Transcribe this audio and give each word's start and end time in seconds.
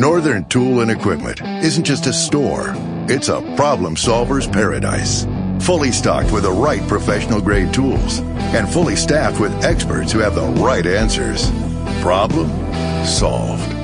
Northern 0.00 0.46
Tool 0.46 0.80
and 0.80 0.90
Equipment 0.90 1.42
isn't 1.62 1.84
just 1.84 2.06
a 2.06 2.12
store, 2.14 2.72
it's 3.06 3.28
a 3.28 3.42
problem 3.54 3.98
solver's 3.98 4.46
paradise. 4.46 5.26
Fully 5.60 5.92
stocked 5.92 6.32
with 6.32 6.44
the 6.44 6.50
right 6.50 6.80
professional 6.88 7.42
grade 7.42 7.74
tools 7.74 8.20
and 8.54 8.66
fully 8.66 8.96
staffed 8.96 9.38
with 9.38 9.52
experts 9.62 10.10
who 10.10 10.20
have 10.20 10.34
the 10.34 10.46
right 10.62 10.86
answers. 10.86 11.50
Problem 12.00 12.48
solved. 13.04 13.76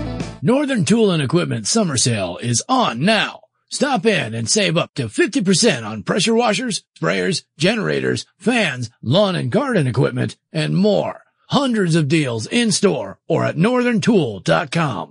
Northern 0.42 0.86
Tool 0.86 1.10
and 1.10 1.22
Equipment 1.22 1.66
summer 1.66 1.98
sale 1.98 2.38
is 2.38 2.64
on 2.66 3.00
now. 3.00 3.40
Stop 3.68 4.06
in 4.06 4.32
and 4.32 4.48
save 4.48 4.78
up 4.78 4.94
to 4.94 5.08
50% 5.08 5.86
on 5.86 6.02
pressure 6.02 6.34
washers, 6.34 6.82
sprayers, 6.98 7.44
generators, 7.58 8.24
fans, 8.38 8.88
lawn 9.02 9.36
and 9.36 9.52
garden 9.52 9.86
equipment, 9.86 10.38
and 10.50 10.78
more. 10.78 11.24
Hundreds 11.50 11.94
of 11.94 12.08
deals 12.08 12.46
in 12.46 12.72
store 12.72 13.18
or 13.28 13.44
at 13.44 13.56
northerntool.com. 13.56 15.10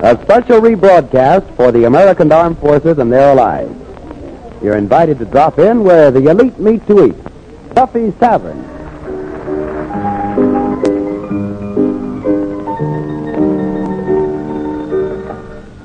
A 0.00 0.18
special 0.22 0.60
rebroadcast 0.60 1.54
for 1.54 1.70
the 1.70 1.84
American 1.84 2.32
Armed 2.32 2.58
Forces 2.58 2.98
and 2.98 3.12
their 3.12 3.30
allies. 3.30 3.70
You're 4.60 4.76
invited 4.76 5.20
to 5.20 5.24
drop 5.24 5.60
in 5.60 5.84
where 5.84 6.10
the 6.10 6.28
elite 6.28 6.58
meet 6.58 6.84
to 6.88 7.06
eat. 7.06 7.14
Duffy's 7.74 8.12
Tavern. 8.16 8.64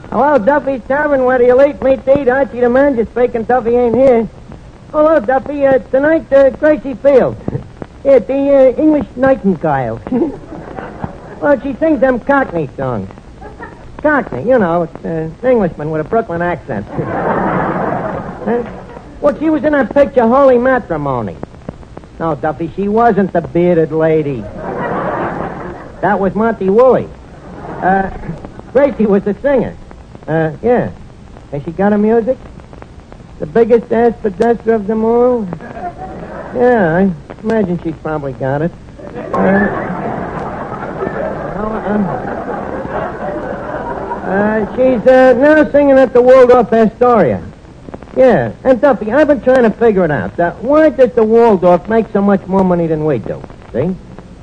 Hello, 0.09 0.39
Duffy's 0.39 0.83
Tavern, 0.87 1.23
where 1.23 1.37
the 1.37 1.49
elite 1.49 1.79
meet 1.83 2.03
to 2.05 2.19
eat. 2.19 2.27
Archie 2.29 2.61
the 2.61 2.69
manager 2.69 3.05
speaking. 3.11 3.43
Duffy 3.43 3.75
ain't 3.75 3.93
here. 3.93 4.27
Hello, 4.89 5.19
Duffy. 5.19 5.67
Uh, 5.67 5.77
tonight, 5.77 6.33
uh, 6.33 6.49
Gracie 6.49 6.95
Fields. 6.95 7.39
Yeah, 8.03 8.19
the 8.19 8.33
uh, 8.33 8.81
English 8.81 9.07
Nightingale. 9.15 10.01
well, 11.41 11.59
she 11.61 11.73
sings 11.75 12.01
them 12.01 12.19
Cockney 12.19 12.69
songs. 12.75 13.09
Cockney, 14.01 14.43
you 14.43 14.59
know, 14.59 14.83
it's 14.83 15.05
uh, 15.05 15.07
an 15.07 15.37
Englishman 15.47 15.89
with 15.89 16.01
a 16.01 16.09
Brooklyn 16.09 16.41
accent. 16.41 16.85
Huh? 18.43 18.61
Well, 19.21 19.39
she 19.39 19.49
was 19.49 19.63
in 19.63 19.71
that 19.71 19.93
picture, 19.93 20.27
Holy 20.27 20.57
Matrimony. 20.57 21.37
No, 22.19 22.35
Duffy, 22.35 22.69
she 22.75 22.89
wasn't 22.89 23.31
the 23.31 23.39
bearded 23.39 23.93
lady. 23.93 24.41
That 26.01 26.19
was 26.19 26.35
Monty 26.35 26.69
Woolley. 26.69 27.07
Uh, 27.57 28.09
Gracie 28.73 29.05
was 29.05 29.23
the 29.23 29.33
singer. 29.35 29.77
Uh, 30.27 30.57
yeah. 30.61 30.91
Has 31.53 31.63
she 31.63 31.71
got 31.71 31.93
a 31.93 31.97
music? 31.97 32.37
The 33.39 33.45
biggest 33.45 33.89
ass 33.93 34.13
possessor 34.21 34.73
of 34.73 34.87
them 34.87 35.05
all? 35.05 35.47
Yeah, 36.53 36.97
I 36.97 37.32
imagine 37.43 37.81
she's 37.83 37.95
probably 37.97 38.33
got 38.33 38.61
it. 38.61 38.71
Uh, 39.33 39.83
uh, 44.25 44.75
she's 44.75 45.07
uh, 45.07 45.33
now 45.33 45.69
singing 45.71 45.97
at 45.97 46.13
the 46.13 46.21
Waldorf 46.21 46.71
Astoria. 46.71 47.45
Yeah, 48.15 48.53
and 48.63 48.79
Duffy, 48.79 49.11
I've 49.11 49.27
been 49.27 49.41
trying 49.41 49.63
to 49.63 49.71
figure 49.71 50.05
it 50.05 50.11
out. 50.11 50.39
Uh, 50.39 50.53
why 50.55 50.89
does 50.89 51.13
the 51.13 51.23
Waldorf 51.23 51.89
make 51.89 52.07
so 52.11 52.21
much 52.21 52.45
more 52.47 52.63
money 52.63 52.87
than 52.87 53.05
we 53.05 53.19
do? 53.19 53.41
See? 53.71 53.95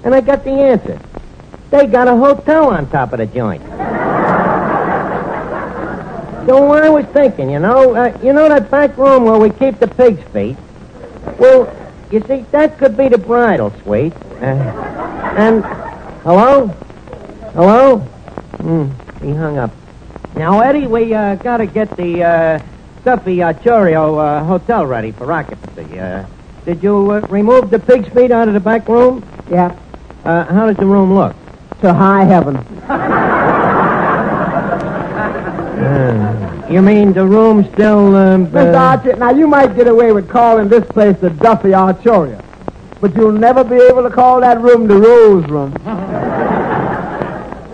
And 0.05 0.15
I 0.15 0.21
got 0.21 0.45
the 0.45 0.51
answer. 0.51 1.01
They 1.71 1.87
got 1.87 2.09
a 2.09 2.17
hotel 2.17 2.71
on 2.71 2.91
top 2.91 3.13
of 3.13 3.19
the 3.19 3.27
joint. 3.27 3.63
So 6.47 6.73
I 6.73 6.89
was 6.89 7.05
thinking, 7.07 7.51
you 7.51 7.61
know, 7.61 7.95
uh, 7.95 8.19
you 8.23 8.33
know 8.33 8.49
that 8.49 8.71
back 8.71 8.97
room 8.97 9.25
where 9.25 9.39
we 9.39 9.51
keep 9.51 9.79
the 9.79 9.87
pig's 9.87 10.23
feet? 10.33 10.57
Well, 11.39 11.67
you 12.11 12.21
see, 12.27 12.45
that 12.51 12.79
could 12.79 12.97
be 12.97 13.09
the 13.09 13.19
bridal 13.19 13.73
suite. 13.83 14.13
Uh, 14.41 14.45
and, 15.37 15.65
hello? 16.23 16.67
Hello? 17.55 17.99
Hmm, 17.99 18.91
he 19.25 19.33
hung 19.33 19.59
up. 19.59 19.71
Now, 20.37 20.61
Eddie, 20.61 20.87
we 20.87 21.13
uh, 21.15 21.35
got 21.37 21.59
to 21.59 21.67
get 21.67 21.95
the 21.97 22.23
uh, 22.23 22.59
Stuffy 23.03 23.43
uh, 23.43 23.53
Chorio 23.55 24.19
uh, 24.19 24.45
hotel 24.45 24.87
ready 24.87 25.13
for 25.13 25.31
occupancy. 25.33 25.99
Uh, 25.99 26.25
did 26.65 26.83
you 26.83 27.11
uh, 27.13 27.21
remove 27.29 27.71
the 27.71 27.79
pig's 27.79 28.09
feet 28.15 28.31
out 28.31 28.49
of 28.49 28.55
the 28.55 28.61
back 28.61 28.89
room? 28.89 29.25
Yeah, 29.51 29.77
Uh, 30.25 30.45
how 30.45 30.67
does 30.67 30.77
the 30.77 30.87
room 30.87 31.15
look? 31.15 31.35
to 31.81 31.95
high 31.95 32.25
heaven. 32.25 32.57
You 36.71 36.83
mean 36.83 37.13
the 37.13 37.27
room 37.27 37.65
still, 37.73 38.15
um, 38.15 38.47
Mr. 38.49 38.75
uh, 38.75 38.79
Archer, 38.79 39.17
now 39.17 39.31
you 39.31 39.49
might 39.49 39.75
get 39.75 39.89
away 39.89 40.13
with 40.13 40.29
calling 40.29 40.69
this 40.69 40.87
place 40.87 41.17
the 41.19 41.31
Duffy 41.31 41.71
Archoria, 41.71 42.41
but 43.01 43.15
you'll 43.17 43.33
never 43.33 43.65
be 43.65 43.75
able 43.77 44.03
to 44.05 44.11
call 44.11 44.41
that 44.41 44.61
room 44.61 44.87
the 44.87 44.97
Rose 44.97 45.45
Room. 45.47 45.73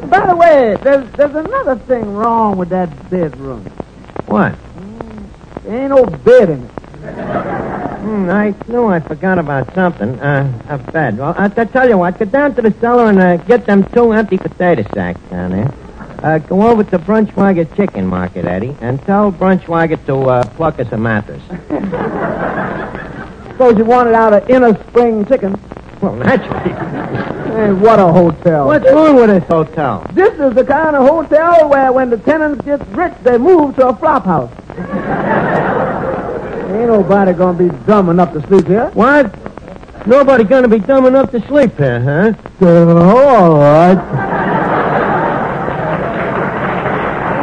By 0.08 0.24
the 0.26 0.36
way, 0.36 0.76
there's, 0.82 1.10
there's 1.12 1.34
another 1.34 1.76
thing 1.80 2.14
wrong 2.14 2.56
with 2.56 2.68
that 2.70 2.88
bedroom. 3.10 3.64
what? 4.26 4.54
There 5.64 5.82
ain't 5.82 5.90
no 5.90 6.06
bed 6.06 6.50
in 6.50 6.62
it. 6.64 6.70
Hmm, 8.00 8.30
I 8.30 8.54
knew 8.68 8.86
I 8.86 9.00
forgot 9.00 9.38
about 9.38 9.74
something. 9.74 10.18
Uh, 10.20 10.50
a 10.68 10.78
bed. 10.78 11.18
Well, 11.18 11.34
I, 11.36 11.46
I 11.46 11.64
tell 11.64 11.88
you 11.88 11.98
what, 11.98 12.18
go 12.18 12.24
down 12.24 12.54
to 12.54 12.62
the 12.62 12.72
cellar 12.80 13.10
and 13.10 13.18
uh, 13.18 13.36
get 13.36 13.66
them 13.66 13.84
two 13.92 14.12
empty 14.12 14.38
potato 14.38 14.84
sacks 14.94 15.20
down 15.28 15.50
there. 15.50 15.74
Uh, 16.22 16.38
go 16.38 16.66
over 16.66 16.82
to 16.84 16.98
Brunchwager 16.98 17.74
Chicken 17.76 18.06
Market, 18.06 18.44
Eddie, 18.46 18.76
and 18.80 19.00
tell 19.02 19.30
Brunchwager 19.30 20.04
to 20.06 20.16
uh, 20.16 20.44
pluck 20.56 20.78
us 20.80 20.90
a 20.92 20.96
mattress. 20.96 21.42
Suppose 23.52 23.78
you 23.78 23.84
wanted 23.84 24.14
out 24.14 24.32
of 24.32 24.48
inner 24.50 24.74
spring 24.88 25.24
chicken. 25.26 25.58
Well, 26.00 26.14
naturally. 26.16 26.72
Hey, 27.54 27.72
what 27.72 27.98
a 27.98 28.06
hotel. 28.12 28.66
What's 28.66 28.84
wrong 28.84 29.16
with 29.16 29.30
this 29.30 29.44
hotel? 29.44 30.06
This 30.12 30.38
is 30.38 30.54
the 30.54 30.64
kind 30.64 30.94
of 30.94 31.08
hotel 31.08 31.68
where 31.70 31.90
when 31.90 32.10
the 32.10 32.18
tenants 32.18 32.62
get 32.66 32.86
rich, 32.88 33.14
they 33.22 33.38
move 33.38 33.76
to 33.76 33.88
a 33.88 33.96
flop 33.96 34.24
house. 34.24 34.50
Ain't 36.68 36.88
nobody 36.88 37.32
gonna 37.32 37.56
be 37.56 37.70
dumb 37.86 38.10
enough 38.10 38.32
to 38.34 38.46
sleep 38.46 38.66
here. 38.66 38.90
What? 38.90 39.34
Nobody 40.06 40.44
gonna 40.44 40.68
be 40.68 40.80
dumb 40.80 41.06
enough 41.06 41.30
to 41.30 41.40
sleep 41.46 41.76
here, 41.78 42.00
huh? 42.00 42.34
Uh, 42.60 42.94
all 42.94 43.56
right. 43.56 43.98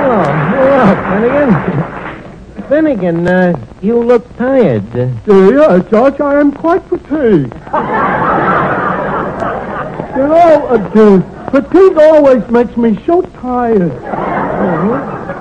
Oh, 0.05 0.23
hello, 0.53 0.85
Finnegan. 1.09 2.69
Finnegan, 2.93 3.27
uh, 3.27 3.53
you 3.81 3.97
look 3.97 4.23
tired. 4.37 4.83
Uh, 4.95 5.09
Yeah, 5.25 5.79
George, 5.89 6.19
I 6.21 6.39
am 6.39 6.51
quite 6.51 6.83
fatigued. 6.83 7.09
you 10.13 10.27
know, 10.29 10.67
uh, 10.67 10.77
the 10.93 11.23
fatigue 11.49 11.97
always 11.97 12.47
makes 12.49 12.77
me 12.77 13.03
so 13.05 13.23
tired. 13.41 13.91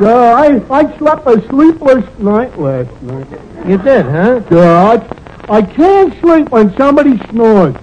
Yeah, 0.00 0.34
I, 0.34 0.62
I 0.70 0.98
slept 0.98 1.26
a 1.26 1.46
sleepless 1.48 2.06
night 2.18 2.58
last 2.58 3.02
night. 3.02 3.26
you 3.68 3.76
did, 3.76 4.06
huh? 4.06 4.40
George, 4.48 5.02
I 5.50 5.60
can't 5.60 6.18
sleep 6.20 6.48
when 6.48 6.74
somebody 6.78 7.18
snores. 7.28 7.76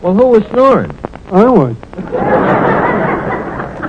Well, 0.00 0.14
who 0.14 0.28
was 0.28 0.44
snoring? 0.46 0.96
I 1.30 1.44
was. 1.44 1.76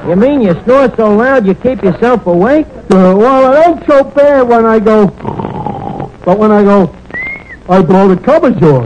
You 0.05 0.15
mean 0.15 0.41
you 0.41 0.53
snore 0.65 0.95
so 0.95 1.15
loud 1.15 1.47
you 1.47 1.55
keep 1.55 1.81
yourself 1.81 2.27
awake? 2.27 2.67
Uh, 2.91 3.15
well, 3.17 3.51
it 3.51 3.67
ain't 3.67 3.87
so 3.87 4.03
bad 4.03 4.47
when 4.47 4.65
I 4.65 4.79
go, 4.79 5.07
but 6.23 6.37
when 6.37 6.51
I 6.51 6.63
go, 6.63 6.95
I 7.67 7.81
blow 7.81 8.07
the 8.13 8.21
cupboards 8.21 8.61
off. 8.61 8.85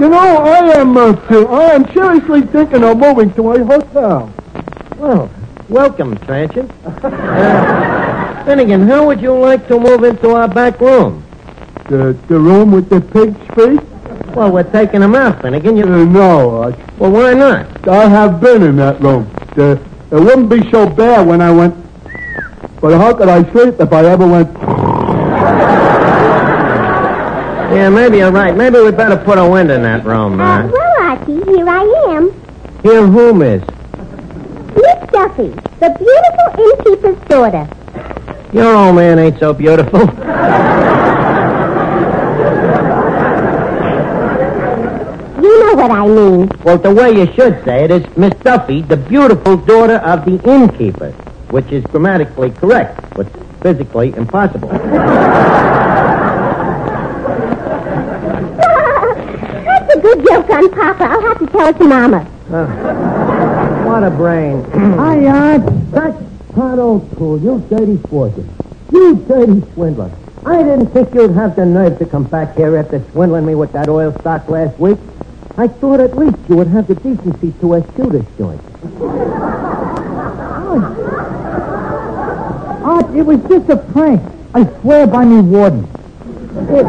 You 0.00 0.08
know, 0.08 0.18
I 0.18 0.80
am, 0.80 0.96
uh, 0.96 1.14
to, 1.28 1.46
I 1.46 1.74
am 1.74 1.86
seriously 1.94 2.42
thinking 2.42 2.82
of 2.82 2.98
moving 2.98 3.32
to 3.34 3.52
a 3.52 3.64
hotel. 3.64 4.32
Well, 4.98 5.30
welcome, 5.68 6.18
Tranchant. 6.18 6.70
Uh, 6.84 8.44
Finnegan, 8.44 8.88
how 8.88 9.06
would 9.06 9.20
you 9.20 9.32
like 9.38 9.68
to 9.68 9.78
move 9.78 10.02
into 10.02 10.30
our 10.30 10.48
back 10.48 10.80
room? 10.80 11.24
The, 11.88 12.18
the 12.26 12.38
room 12.38 12.72
with 12.72 12.88
the 12.88 13.00
pig's 13.00 13.38
feet? 13.54 13.80
Well, 14.34 14.50
we're 14.50 14.70
taking 14.70 15.00
them 15.00 15.14
out, 15.14 15.40
Finnegan. 15.40 15.76
You... 15.76 15.84
Uh, 15.84 16.04
no, 16.04 16.64
I, 16.64 16.70
Well, 16.98 17.12
why 17.12 17.32
not? 17.32 17.88
I 17.88 18.08
have 18.08 18.40
been 18.40 18.64
in 18.64 18.76
that 18.76 19.00
room. 19.00 19.30
The, 19.54 19.80
it 20.10 20.20
wouldn't 20.20 20.48
be 20.48 20.70
so 20.70 20.88
bad 20.88 21.26
when 21.26 21.40
I 21.40 21.50
went. 21.52 21.74
But 22.80 22.98
how 22.98 23.14
could 23.14 23.28
I 23.28 23.42
sleep 23.52 23.80
if 23.80 23.92
I 23.92 24.04
ever 24.04 24.26
went? 24.26 24.50
Yeah, 27.74 27.88
maybe 27.88 28.18
you're 28.18 28.30
right. 28.30 28.54
Maybe 28.56 28.78
we'd 28.80 28.96
better 28.96 29.16
put 29.16 29.36
a 29.38 29.48
window 29.48 29.74
in 29.74 29.82
that 29.82 30.04
room, 30.04 30.40
Uh, 30.40 30.60
uh. 30.62 30.66
well, 30.72 31.02
Archie, 31.10 31.42
here 31.44 31.68
I 31.68 31.82
am. 32.10 32.30
Here, 32.82 33.06
who, 33.06 33.34
miss? 33.34 33.62
Miss 34.76 35.10
Duffy, 35.10 35.48
the 35.80 35.90
beautiful 35.98 36.64
innkeeper's 36.64 37.28
daughter. 37.28 37.68
Your 38.52 38.74
old 38.76 38.94
man 38.96 39.18
ain't 39.18 39.38
so 39.40 39.52
beautiful. 39.52 40.00
know 45.76 45.88
what 45.88 45.90
I 45.90 46.06
mean. 46.06 46.48
well, 46.64 46.78
the 46.78 46.92
way 46.92 47.12
you 47.12 47.26
should 47.34 47.64
say 47.64 47.84
it 47.84 47.90
is 47.90 48.16
Miss 48.16 48.34
Duffy, 48.42 48.82
the 48.82 48.96
beautiful 48.96 49.56
daughter 49.56 49.96
of 49.96 50.24
the 50.24 50.40
innkeeper, 50.48 51.10
which 51.50 51.66
is 51.70 51.84
grammatically 51.84 52.50
correct, 52.50 53.00
but 53.14 53.26
physically 53.60 54.14
impossible. 54.16 54.68
That's 59.48 59.94
a 59.94 60.00
good 60.00 60.26
joke 60.26 60.50
on 60.50 60.70
Papa. 60.70 61.04
I'll 61.04 61.20
have 61.22 61.38
to 61.38 61.46
tell 61.46 61.68
it 61.68 61.78
to 61.78 61.84
Mama. 61.84 62.30
Uh, 62.50 63.84
what 63.84 64.02
a 64.02 64.10
brain. 64.10 64.64
Hi, 64.72 65.26
Art. 65.26 65.62
That's 65.90 66.16
Pat 66.54 66.78
O'Toole. 66.78 67.40
You 67.40 67.64
dirty 67.68 67.96
fortune. 68.08 68.48
You 68.92 69.16
dirty 69.26 69.62
swindler. 69.72 70.10
I 70.46 70.62
didn't 70.62 70.88
think 70.88 71.14
you'd 71.14 71.30
have 71.32 71.56
the 71.56 71.64
nerve 71.64 71.98
to 71.98 72.06
come 72.06 72.24
back 72.24 72.54
here 72.54 72.76
after 72.76 73.02
swindling 73.12 73.46
me 73.46 73.54
with 73.54 73.72
that 73.72 73.88
oil 73.88 74.12
stock 74.20 74.46
last 74.50 74.78
week. 74.78 74.98
I 75.56 75.68
thought 75.68 76.00
at 76.00 76.18
least 76.18 76.36
you 76.48 76.56
would 76.56 76.66
have 76.66 76.88
the 76.88 76.96
decency 76.96 77.52
to 77.60 77.74
eschew 77.74 78.10
this 78.10 78.26
joint. 78.36 78.60
Art, 82.84 83.14
it 83.14 83.22
was 83.22 83.40
just 83.48 83.70
a 83.70 83.76
prank. 83.76 84.20
I 84.52 84.64
swear 84.80 85.06
by 85.06 85.24
me 85.24 85.40
warden. 85.40 85.84
It... 86.70 86.84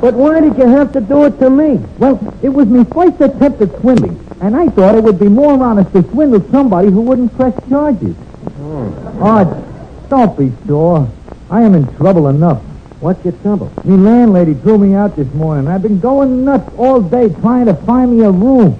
But 0.00 0.14
why 0.14 0.40
did 0.40 0.56
you 0.58 0.66
have 0.66 0.92
to 0.92 1.00
do 1.00 1.24
it 1.24 1.38
to 1.40 1.50
me? 1.50 1.76
Well, 1.98 2.18
it 2.42 2.50
was 2.50 2.68
me 2.68 2.84
first 2.84 3.20
attempt 3.20 3.60
at 3.62 3.80
swindling, 3.80 4.18
and 4.40 4.54
I 4.54 4.68
thought 4.68 4.94
it 4.94 5.02
would 5.02 5.18
be 5.18 5.28
more 5.28 5.62
honest 5.62 5.92
to 5.92 6.02
swindle 6.10 6.42
somebody 6.50 6.90
who 6.90 7.00
wouldn't 7.00 7.34
press 7.36 7.54
charges. 7.68 8.16
Hmm. 8.16 9.22
Art, 9.22 9.48
don't 10.08 10.38
be 10.38 10.52
sore. 10.66 11.10
I 11.50 11.62
am 11.62 11.74
in 11.74 11.86
trouble 11.96 12.28
enough. 12.28 12.62
What's 13.00 13.24
your 13.24 13.32
trouble? 13.40 13.72
Me 13.84 13.96
landlady 13.96 14.52
threw 14.52 14.76
me 14.76 14.94
out 14.94 15.16
this 15.16 15.32
morning. 15.32 15.68
I've 15.68 15.80
been 15.80 16.00
going 16.00 16.44
nuts 16.44 16.70
all 16.76 17.00
day 17.00 17.30
trying 17.40 17.64
to 17.64 17.74
find 17.74 18.18
me 18.18 18.24
a 18.26 18.30
room. 18.30 18.72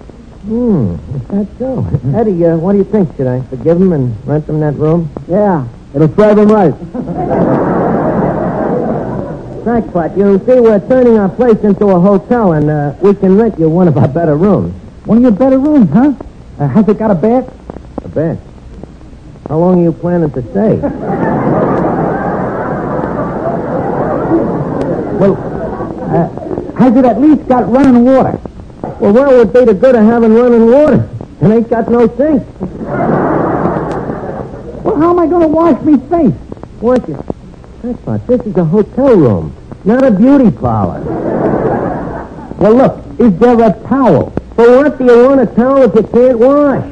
Hmm, 0.45 0.97
is 1.17 1.27
that 1.29 1.49
so? 1.59 1.87
Eddie, 2.15 2.45
uh, 2.45 2.59
what 2.59 2.73
do 2.73 2.79
you 2.79 2.85
think? 2.85 3.17
Should 3.17 3.27
I 3.27 3.41
forgive 3.45 3.81
him 3.81 3.95
and 3.95 4.15
rent 4.27 4.47
him 4.47 4.61
that 4.61 4.75
room? 4.75 5.09
Yeah, 5.27 5.67
it'll 5.95 6.15
serve 6.15 6.37
him 6.37 6.49
right. 6.49 6.75
Crackpot, 9.65 10.19
you 10.19 10.39
see, 10.41 10.61
we're 10.61 10.87
turning 10.87 11.19
our 11.19 11.31
place 11.31 11.59
into 11.65 11.89
a 11.89 11.99
hotel, 11.99 12.53
and 12.53 12.69
uh, 12.69 12.95
we 13.01 13.15
can 13.15 13.39
rent 13.39 13.59
you 13.59 13.71
one 13.71 13.89
of 13.89 13.97
our 13.97 14.09
better 14.09 14.37
rooms. 14.37 14.75
One 15.07 15.17
of 15.17 15.23
your 15.23 15.33
better 15.33 15.59
rooms, 15.59 15.89
huh? 15.91 16.13
Uh, 16.59 16.69
has 16.69 16.87
it 16.87 16.99
got 16.99 17.11
a 17.11 17.15
bath? 17.15 17.51
A 18.05 18.09
bed. 18.09 18.39
How 19.49 19.57
long 19.59 19.81
are 19.81 19.85
you 19.85 19.93
planning 19.93 20.31
to 20.33 20.43
stay? 20.51 21.89
Well, 25.21 25.37
uh, 26.11 26.29
has 26.77 26.97
it 26.97 27.05
at 27.05 27.21
least 27.21 27.47
got 27.49 27.71
running 27.71 28.05
water? 28.05 28.41
Well, 29.01 29.13
what 29.13 29.29
would 29.29 29.53
be 29.53 29.65
the 29.65 29.75
good 29.75 29.95
of 29.95 30.05
having 30.05 30.35
running 30.35 30.71
water? 30.71 31.09
It 31.41 31.47
ain't 31.47 31.71
got 31.71 31.89
no 31.89 32.07
sink. 32.17 32.43
Well, 34.85 34.97
how 34.97 35.11
am 35.11 35.19
I 35.19 35.27
going 35.27 35.43
to 35.43 35.49
wash 35.49 35.81
me 35.83 35.99
face? 36.09 36.35
Wash 36.81 37.09
it. 37.09 37.17
Crackpot, 37.81 38.27
this 38.27 38.41
is 38.43 38.57
a 38.57 38.65
hotel 38.65 39.17
room, 39.17 39.55
not 39.85 40.05
a 40.05 40.11
beauty 40.11 40.51
parlor. 40.51 41.01
Well, 42.59 42.75
look, 42.75 43.05
is 43.21 43.39
there 43.39 43.55
a 43.55 43.73
towel? 43.89 44.31
For 44.55 44.83
what 44.83 44.99
do 44.99 45.05
you 45.05 45.29
want 45.29 45.41
a 45.41 45.47
towel 45.47 45.85
if 45.85 45.95
you 45.95 46.03
can't 46.03 46.39
wash? 46.39 46.85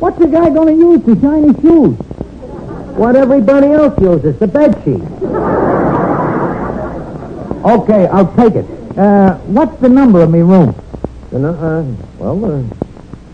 What's 0.00 0.18
the 0.18 0.26
guy 0.26 0.50
going 0.50 0.76
to 0.76 0.84
use 0.84 1.04
to 1.04 1.20
shine 1.20 1.54
his 1.54 1.62
shoes? 1.62 1.96
What 2.96 3.14
everybody 3.14 3.68
else 3.68 4.00
uses, 4.00 4.38
the 4.38 4.46
bed 4.46 4.74
sheet. 4.84 5.02
Okay, 7.64 8.06
I'll 8.08 8.34
take 8.36 8.54
it. 8.56 8.66
Uh, 8.98 9.36
what's 9.48 9.80
the 9.80 9.88
number 9.88 10.20
of 10.22 10.30
me 10.30 10.40
room? 10.40 10.74
Know, 11.32 11.50
uh, 11.50 11.82
well, 12.18 12.44
uh, 12.44 12.58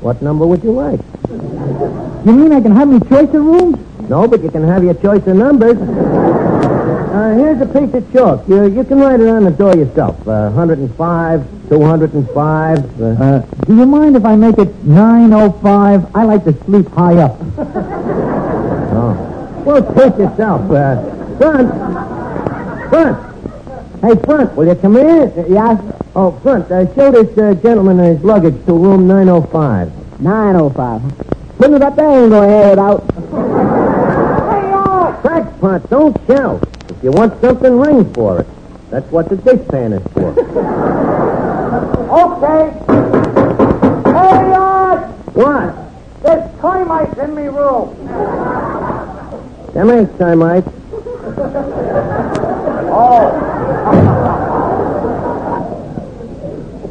what 0.00 0.22
number 0.22 0.46
would 0.46 0.62
you 0.62 0.70
like? 0.72 1.00
You 1.28 2.32
mean 2.32 2.52
I 2.52 2.60
can 2.60 2.74
have 2.74 2.88
me 2.88 3.00
choice 3.00 3.28
of 3.28 3.44
rooms? 3.44 3.76
No, 4.08 4.26
but 4.28 4.42
you 4.42 4.50
can 4.50 4.62
have 4.62 4.82
your 4.84 4.94
choice 4.94 5.26
of 5.26 5.36
numbers. 5.36 5.76
Uh, 5.78 7.34
here's 7.36 7.60
a 7.60 7.66
piece 7.66 7.92
of 7.92 8.12
chalk. 8.12 8.48
You, 8.48 8.66
you 8.68 8.84
can 8.84 9.00
write 9.00 9.20
it 9.20 9.28
on 9.28 9.44
the 9.44 9.50
door 9.50 9.74
yourself. 9.76 10.16
Uh, 10.26 10.48
105, 10.50 11.68
205. 11.68 13.00
Uh, 13.00 13.04
Uh, 13.04 13.40
do 13.66 13.76
you 13.76 13.84
mind 13.84 14.16
if 14.16 14.24
I 14.24 14.36
make 14.36 14.58
it 14.58 14.72
905? 14.84 16.06
I 16.16 16.24
like 16.24 16.44
to 16.44 16.52
sleep 16.64 16.88
high 16.92 17.16
up. 17.18 17.36
oh. 18.94 19.62
Well, 19.66 19.82
take 19.94 20.16
yourself. 20.18 20.70
Uh, 20.70 21.02
front. 21.36 21.68
Front. 22.90 23.29
Hey, 24.00 24.16
Front, 24.24 24.56
will 24.56 24.66
you 24.66 24.74
come 24.76 24.96
in? 24.96 25.28
Uh, 25.28 25.44
yes? 25.46 25.78
Oh, 26.16 26.32
Front, 26.40 26.70
uh, 26.70 26.86
show 26.94 27.10
this 27.10 27.36
uh, 27.36 27.52
gentleman 27.60 27.98
his 27.98 28.24
luggage 28.24 28.54
to 28.64 28.72
room 28.72 29.06
905. 29.06 30.20
905. 30.20 31.58
Put 31.58 31.70
it 31.72 31.82
up 31.82 31.96
there 31.96 32.08
and 32.08 32.30
go 32.30 32.42
it 32.72 32.78
out. 32.78 33.06
Crackpot, 35.20 35.90
don't 35.90 36.16
shout. 36.26 36.66
If 36.88 37.04
you 37.04 37.10
want 37.10 37.38
something, 37.42 37.78
ring 37.78 38.10
for 38.14 38.40
it. 38.40 38.46
That's 38.88 39.10
what 39.12 39.28
the 39.28 39.36
dishpan 39.36 39.92
is 40.00 40.12
for. 40.14 40.30
Okay. 42.10 42.72
Hey, 44.06 44.52
Art! 44.54 45.10
what? 45.34 45.74
There's 46.22 46.60
termites 46.60 47.18
in 47.18 47.34
me 47.34 47.48
room. 47.48 47.94
Them 49.74 49.90
ain't 49.90 50.16
termites. 50.16 50.66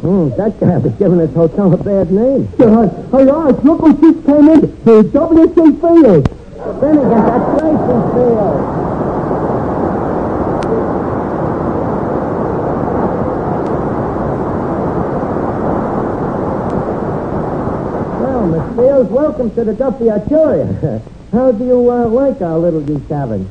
Hmm, 0.10 0.30
that 0.38 0.60
guy 0.60 0.76
was 0.80 0.92
giving 0.94 1.20
this 1.20 1.32
hotel 1.36 1.72
a 1.72 1.78
bad 1.78 2.12
name. 2.12 2.48
hey, 2.58 3.30
Art, 3.30 3.64
look 3.64 3.80
who 3.80 3.94
just 4.02 4.26
came 4.26 4.50
in. 4.50 4.62
The 4.84 5.04
W.C. 5.04 5.54
Field. 5.54 6.26
Then 6.82 6.98
again, 6.98 7.26
that's 7.30 7.62
Grayson 7.62 8.02
Field. 8.18 8.60
Well, 18.18 18.48
Miss 18.48 18.76
Fields, 18.76 19.10
welcome 19.12 19.54
to 19.54 19.64
the 19.64 19.74
Duffy 19.76 20.06
Arturia. 20.06 21.04
How 21.32 21.52
do 21.52 21.64
you 21.64 21.92
uh, 21.92 22.08
like 22.08 22.42
our 22.42 22.58
little 22.58 22.82
geese 22.82 23.08
tavern? 23.08 23.48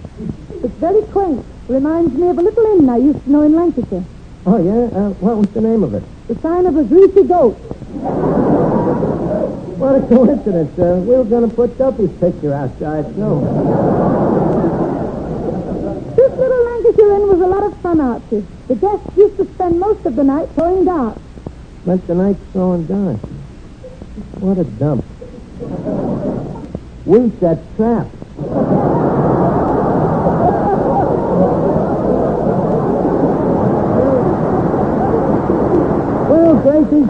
It's 0.65 0.75
very 0.75 1.03
quaint. 1.13 1.47
Reminds 1.69 2.15
me 2.15 2.31
of 2.31 2.39
a 2.39 2.43
little 2.43 2.81
inn 2.81 2.89
I 2.89 2.97
used 2.97 3.23
to 3.23 3.31
know 3.31 3.43
in 3.43 3.55
Lancashire. 3.55 4.05
Oh, 4.45 4.59
yeah? 4.61 4.99
Uh, 4.99 5.11
what 5.23 5.37
was 5.37 5.49
the 5.51 5.61
name 5.61 5.85
of 5.85 5.95
it? 5.95 6.03
The 6.29 6.39
sign 6.43 6.67
of 6.67 6.77
a 6.77 6.85
greasy 6.85 7.23
goat. 7.23 7.55
What 9.79 9.95
a 9.95 10.01
coincidence. 10.07 10.79
Uh, 10.79 11.01
we 11.03 11.17
were 11.17 11.25
going 11.25 11.49
to 11.49 11.55
put 11.57 11.79
Duffy's 11.79 12.13
picture 12.21 12.53
outside, 12.53 13.07
too. 13.15 13.41
This 16.17 16.33
little 16.37 16.65
Lancashire 16.65 17.13
inn 17.17 17.29
was 17.29 17.41
a 17.41 17.47
lot 17.47 17.63
of 17.65 17.81
fun, 17.81 18.01
Archie. 18.01 18.47
The 18.67 18.75
guests 18.75 19.17
used 19.17 19.39
to 19.39 19.47
spend 19.55 19.81
most 19.81 20.05
of 20.05 20.17
the 20.17 20.25
night 20.25 20.51
throwing 20.55 20.85
darts. 20.85 21.19
Spent 21.83 22.07
the 22.07 22.15
night 22.15 22.37
throwing 22.53 22.85
darts. 22.85 23.25
What 24.41 24.59
a 24.59 24.65
dump. 24.65 25.05
We 27.07 27.31
set 27.41 27.59
traps. 27.77 28.15
Well, 36.29 36.61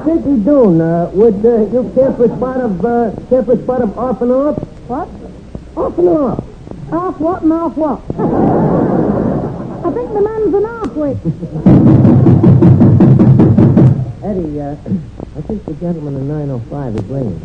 City 0.08 0.40
Dune, 0.40 0.80
uh, 0.80 1.10
would 1.12 1.44
uh, 1.44 1.68
you 1.68 1.92
care 1.94 2.10
for 2.14 2.24
a 2.24 2.34
spot 2.34 2.60
of, 2.62 2.82
uh, 2.82 3.10
care 3.28 3.42
for 3.42 3.52
a 3.52 3.62
spot 3.62 3.82
of 3.82 3.98
off 3.98 4.22
and 4.22 4.32
off? 4.32 4.56
What? 4.88 5.06
Off 5.76 5.98
and 5.98 6.08
off. 6.08 6.44
Off 6.90 7.20
what 7.20 7.42
and 7.42 7.52
off 7.52 7.76
what? 7.76 8.00
I 9.84 9.90
think 9.92 10.12
the 10.14 10.22
man's 10.22 10.54
an 10.54 10.64
halfwit. 10.64 11.18
Eddie, 14.24 14.60
uh, 14.62 14.76
I 15.36 15.42
think 15.42 15.66
the 15.66 15.74
gentleman 15.74 16.16
in 16.16 16.26
905 16.26 16.96
is 16.96 17.04
ringing. 17.04 17.38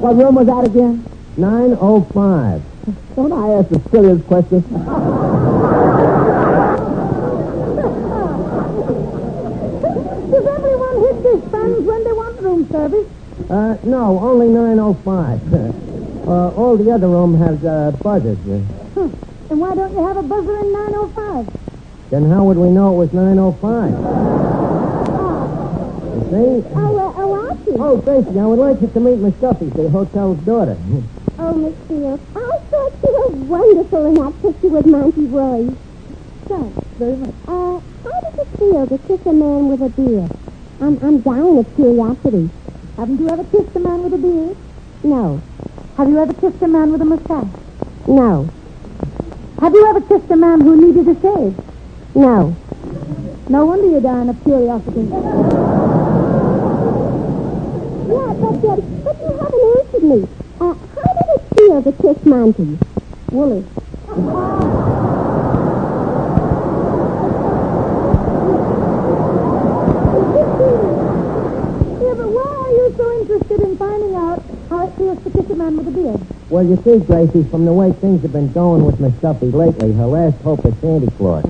What 0.00 0.16
room 0.16 0.36
was 0.36 0.46
that 0.46 0.64
again? 0.64 1.04
905. 1.36 2.62
Don't 3.14 3.32
I 3.32 3.48
ask 3.58 3.68
the 3.68 3.78
silliest 3.90 4.26
questions? 4.26 4.64
Does 10.32 10.46
everyone 10.46 11.00
hit 11.00 11.22
their 11.22 11.50
phones 11.50 11.86
when 11.86 12.04
they 12.04 12.12
want 12.12 12.40
room 12.40 12.64
service? 12.82 13.06
Uh, 13.50 13.76
no, 13.84 14.18
only 14.20 14.48
905. 14.48 15.54
uh, 16.26 16.48
all 16.58 16.76
the 16.76 16.90
other 16.90 17.08
room 17.08 17.38
has 17.38 17.62
uh, 17.64 17.90
buzzers. 18.02 18.38
Uh, 18.46 18.60
Huh. 18.94 19.08
And 19.50 19.60
why 19.60 19.74
don't 19.74 19.92
you 19.92 20.06
have 20.06 20.16
a 20.16 20.22
buzzer 20.22 20.56
in 20.58 20.72
905? 20.72 21.46
then 22.10 22.30
how 22.30 22.44
would 22.44 22.58
we 22.58 22.68
know 22.68 22.92
it 22.92 22.96
was 23.08 23.12
905? 23.12 23.88
You 26.12 26.20
see? 26.28 26.68
Oh, 26.76 26.92
uh, 26.92 27.12
oh, 27.22 27.32
I 27.48 27.54
see. 27.64 27.76
Oh, 27.78 27.96
Gracie, 27.96 28.38
I 28.38 28.44
would 28.46 28.58
like 28.58 28.80
you 28.82 28.88
to 28.88 29.00
meet 29.00 29.16
Miss 29.18 29.34
Duffy, 29.40 29.66
the 29.70 29.88
hotel's 29.88 30.38
daughter. 30.44 30.76
Oh, 31.38 31.54
Miss 31.56 31.74
Fields, 31.88 32.22
I 32.36 32.58
thought 32.68 32.92
you 33.02 33.10
were 33.16 33.32
wonderful 33.48 34.06
in 34.06 34.14
that 34.20 34.34
picture 34.42 34.68
with 34.68 34.86
Monty 34.86 35.24
Roy. 35.26 35.68
Thanks 36.48 36.76
very 36.98 37.16
much. 37.16 37.34
Uh, 37.48 37.80
how 38.04 38.16
does 38.28 38.36
it 38.44 38.48
feel 38.58 38.86
to 38.86 38.98
kiss 39.08 39.20
a 39.26 39.32
man 39.32 39.68
with 39.72 39.80
a 39.80 39.88
beard? 39.88 40.28
I'm, 40.80 40.98
I'm 41.02 41.20
dying 41.22 41.58
of 41.58 41.74
curiosity. 41.76 42.50
Haven't 42.96 43.20
you 43.20 43.28
ever 43.28 43.44
kissed 43.44 43.76
a 43.76 43.80
man 43.80 44.02
with 44.02 44.14
a 44.14 44.18
beard? 44.18 44.56
No, 45.04 45.40
Have 45.96 46.08
you 46.08 46.18
ever 46.18 46.32
kissed 46.34 46.62
a 46.62 46.68
man 46.68 46.90
with 46.92 47.02
a 47.02 47.04
mustache? 47.04 47.48
no, 48.06 48.48
Have 49.60 49.74
you 49.74 49.84
ever 49.86 50.00
kissed 50.02 50.30
a 50.30 50.36
man 50.36 50.60
who 50.60 50.76
needed 50.76 51.08
a 51.08 51.14
shave? 51.20 51.56
no. 52.14 52.54
No 53.48 53.66
wonder 53.66 53.88
you're 53.88 54.00
dying 54.00 54.28
of 54.28 54.40
curiosity. 54.44 55.00
Yeah, 55.02 55.08
but, 58.40 58.64
uh, 58.64 58.76
but 59.04 59.16
you 59.20 59.30
haven't 59.40 59.64
answered 59.78 60.04
me. 60.04 60.28
Uh, 60.60 60.74
how 60.94 61.10
did 61.18 61.28
it 61.34 61.42
feel 61.56 61.82
to 61.82 61.92
kiss 62.02 62.18
Monty? 62.24 62.78
Woolly. 63.30 63.64
Yeah, 70.82 72.14
but 72.16 72.26
why 72.96 73.04
are 73.04 73.18
you 73.18 73.26
so 73.28 73.34
interested 73.34 73.60
in 73.60 73.76
finding 73.76 74.14
out 74.14 74.42
how 74.68 74.86
it 74.86 74.96
feels 74.96 75.22
to 75.24 75.30
kiss 75.30 75.50
a 75.50 75.54
man 75.54 75.76
with 75.76 75.88
a 75.88 75.90
beard? 75.90 76.20
Well, 76.50 76.64
you 76.64 76.76
see, 76.84 76.98
Gracie, 77.04 77.44
from 77.50 77.64
the 77.64 77.72
way 77.72 77.92
things 77.92 78.22
have 78.22 78.32
been 78.32 78.52
going 78.52 78.84
with 78.84 79.00
Miss 79.00 79.12
Duffy 79.14 79.46
lately, 79.46 79.92
her 79.92 80.06
last 80.06 80.36
hope 80.42 80.64
is 80.66 80.74
Santa 80.80 81.10
Claus. 81.12 81.44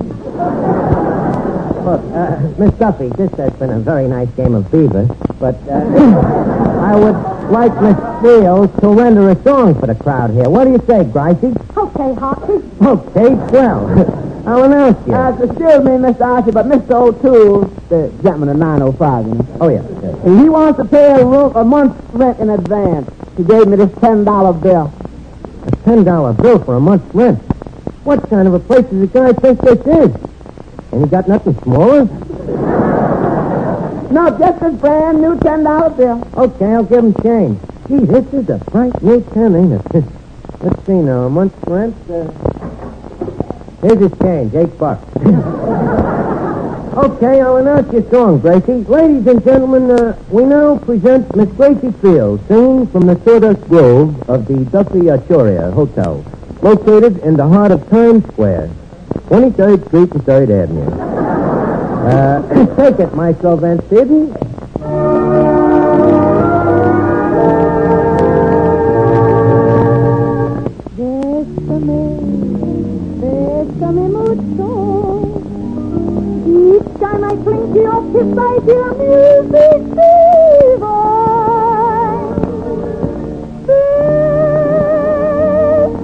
Look, 1.82 2.00
uh, 2.14 2.38
Miss 2.58 2.72
Duffy, 2.78 3.08
this 3.16 3.30
has 3.38 3.52
been 3.54 3.70
a 3.70 3.80
very 3.80 4.06
nice 4.06 4.28
game 4.30 4.54
of 4.54 4.70
beaver, 4.70 5.06
but 5.40 5.56
uh, 5.68 5.82
I 6.82 6.94
would 6.94 7.50
like 7.50 7.74
Miss 7.82 7.96
Fields 8.22 8.80
to 8.80 8.88
render 8.88 9.30
a 9.30 9.42
song 9.42 9.78
for 9.80 9.86
the 9.88 9.94
crowd 9.96 10.30
here. 10.30 10.48
What 10.48 10.64
do 10.64 10.72
you 10.72 10.82
say, 10.86 11.04
Gracie? 11.04 11.54
Okay, 11.76 12.14
Hoppy. 12.14 12.62
Okay, 12.80 13.34
well, 13.50 14.28
I'll 14.44 14.64
announce 14.64 15.06
you. 15.06 15.14
Uh, 15.14 15.30
excuse 15.30 15.84
me, 15.84 15.92
Mr. 15.92 16.20
Archie, 16.22 16.50
but 16.50 16.66
Mr. 16.66 16.92
O'Toole, 16.92 17.64
the 17.88 18.12
gentleman 18.22 18.48
of 18.48 18.56
905, 18.56 19.26
you 19.26 19.34
know, 19.34 19.46
oh, 19.60 19.68
yeah. 19.68 19.80
and 20.26 20.40
he 20.40 20.48
wants 20.48 20.78
to 20.78 20.84
pay 20.84 21.20
a, 21.20 21.24
room, 21.24 21.54
a 21.54 21.64
month's 21.64 22.14
rent 22.14 22.40
in 22.40 22.50
advance. 22.50 23.08
He 23.36 23.44
gave 23.44 23.68
me 23.68 23.76
this 23.76 23.90
$10 23.90 24.62
bill. 24.62 24.92
A 25.64 25.70
$10 25.88 26.42
bill 26.42 26.58
for 26.64 26.74
a 26.74 26.80
month's 26.80 27.14
rent. 27.14 27.38
What 28.04 28.28
kind 28.28 28.48
of 28.48 28.54
a 28.54 28.58
place 28.58 28.84
does 28.86 29.00
the 29.00 29.06
guy 29.06 29.32
think 29.32 29.60
this 29.60 29.78
is? 29.78 30.14
And 30.90 31.04
he 31.04 31.10
got 31.10 31.28
nothing 31.28 31.54
smaller? 31.62 32.04
No, 34.10 34.36
just 34.38 34.60
a 34.60 34.70
brand 34.70 35.20
new 35.20 35.36
$10 35.36 35.96
bill. 35.96 36.28
Okay, 36.36 36.66
I'll 36.66 36.84
give 36.84 37.04
him 37.04 37.14
change. 37.22 37.60
Gee, 37.88 37.98
this 38.06 38.26
is 38.32 38.48
a 38.48 38.58
bright 38.70 39.02
new 39.02 39.20
ten, 39.34 39.54
ain't 39.54 39.72
it? 39.72 40.04
Let's 40.60 40.86
see 40.86 40.92
now, 40.92 41.26
a 41.26 41.30
month's 41.30 41.56
rent. 41.66 41.96
Uh... 42.10 42.30
Here's 43.82 43.98
his 43.98 44.12
change, 44.20 44.54
eight 44.54 44.78
bucks. 44.78 45.04
okay, 46.96 47.40
I'll 47.40 47.56
announce 47.56 47.92
your 47.92 48.08
song, 48.12 48.38
Gracie. 48.38 48.84
Ladies 48.84 49.26
and 49.26 49.42
gentlemen, 49.42 49.90
uh, 49.90 50.16
we 50.30 50.44
now 50.44 50.78
present 50.78 51.34
Miss 51.34 51.48
Gracie 51.56 51.90
Fields 52.00 52.46
singing 52.46 52.86
from 52.86 53.06
the 53.06 53.20
Sawdust 53.24 53.60
Grove 53.62 54.30
of 54.30 54.46
the 54.46 54.64
Duffy 54.66 55.10
Astoria 55.10 55.72
Hotel, 55.72 56.24
located 56.62 57.18
in 57.24 57.36
the 57.36 57.48
heart 57.48 57.72
of 57.72 57.90
Times 57.90 58.24
Square, 58.28 58.70
23rd 59.26 59.88
Street 59.88 60.12
and 60.12 60.22
3rd 60.22 60.62
Avenue. 60.62 60.90
Uh, 62.06 62.76
take 62.76 63.00
it, 63.00 63.12
Maestro 63.16 63.56
Van 63.56 63.78
Steeden. 63.78 64.51
Music 78.24 79.82
divine. 79.96 81.02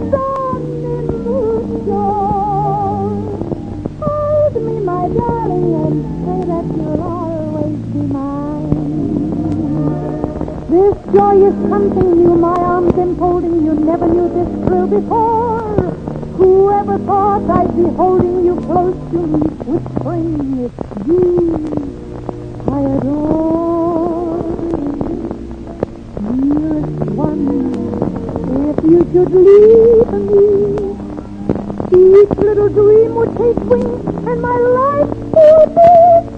Bésame 0.08 0.96
mucho. 1.22 2.06
Hold 4.00 4.54
me, 4.66 4.76
my 4.84 5.04
darling, 5.08 5.74
and 5.84 5.96
say 6.24 6.40
that 6.50 6.66
you'll 6.76 7.02
always 7.02 7.78
be 7.92 8.02
mine. 8.12 8.82
This 10.68 10.96
joy 11.14 11.36
is 11.46 11.54
something 11.70 12.10
new, 12.16 12.34
my 12.36 12.54
arms 12.56 12.94
enfolding 12.98 13.64
you. 13.64 13.74
Never 13.74 14.08
knew 14.08 14.28
this 14.28 14.48
thrill 14.66 14.86
before. 14.88 15.92
Whoever 16.36 16.98
thought 16.98 17.48
I'd 17.50 17.76
be 17.76 17.84
holding 17.94 18.44
you 18.44 18.56
close 18.56 18.96
to 19.12 19.18
me, 19.26 19.40
whispering 19.66 20.58
you, 20.58 21.77
each 32.20 32.38
little 32.38 32.68
dream 32.68 33.14
would 33.16 33.36
take 33.36 33.56
wing, 33.70 33.84
and 34.28 34.40
my 34.40 34.56
life 34.56 35.08
would 35.08 35.74
be 35.74 36.37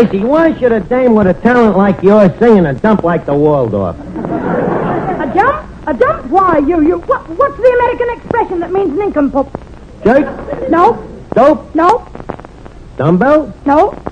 Gracie, 0.00 0.24
why 0.24 0.58
should 0.58 0.72
a 0.72 0.80
dame 0.80 1.14
with 1.14 1.26
a 1.26 1.34
talent 1.34 1.76
like 1.76 2.02
yours 2.02 2.30
sing 2.38 2.56
in 2.56 2.64
a 2.64 2.72
dump 2.72 3.02
like 3.04 3.26
the 3.26 3.34
Waldorf? 3.34 3.98
A 3.98 5.30
dump? 5.34 5.70
A 5.86 5.92
dump? 5.92 6.24
Why, 6.30 6.56
you, 6.56 6.80
you, 6.80 7.00
what, 7.00 7.28
what's 7.28 7.56
the 7.58 7.68
American 7.68 8.08
expression 8.16 8.60
that 8.60 8.72
means 8.72 8.98
nincompoop? 8.98 9.50
Jerk? 10.02 10.70
No, 10.70 11.06
Dope? 11.34 11.74
no, 11.74 12.08
Dumbbell? 12.96 13.52
no. 13.66 14.02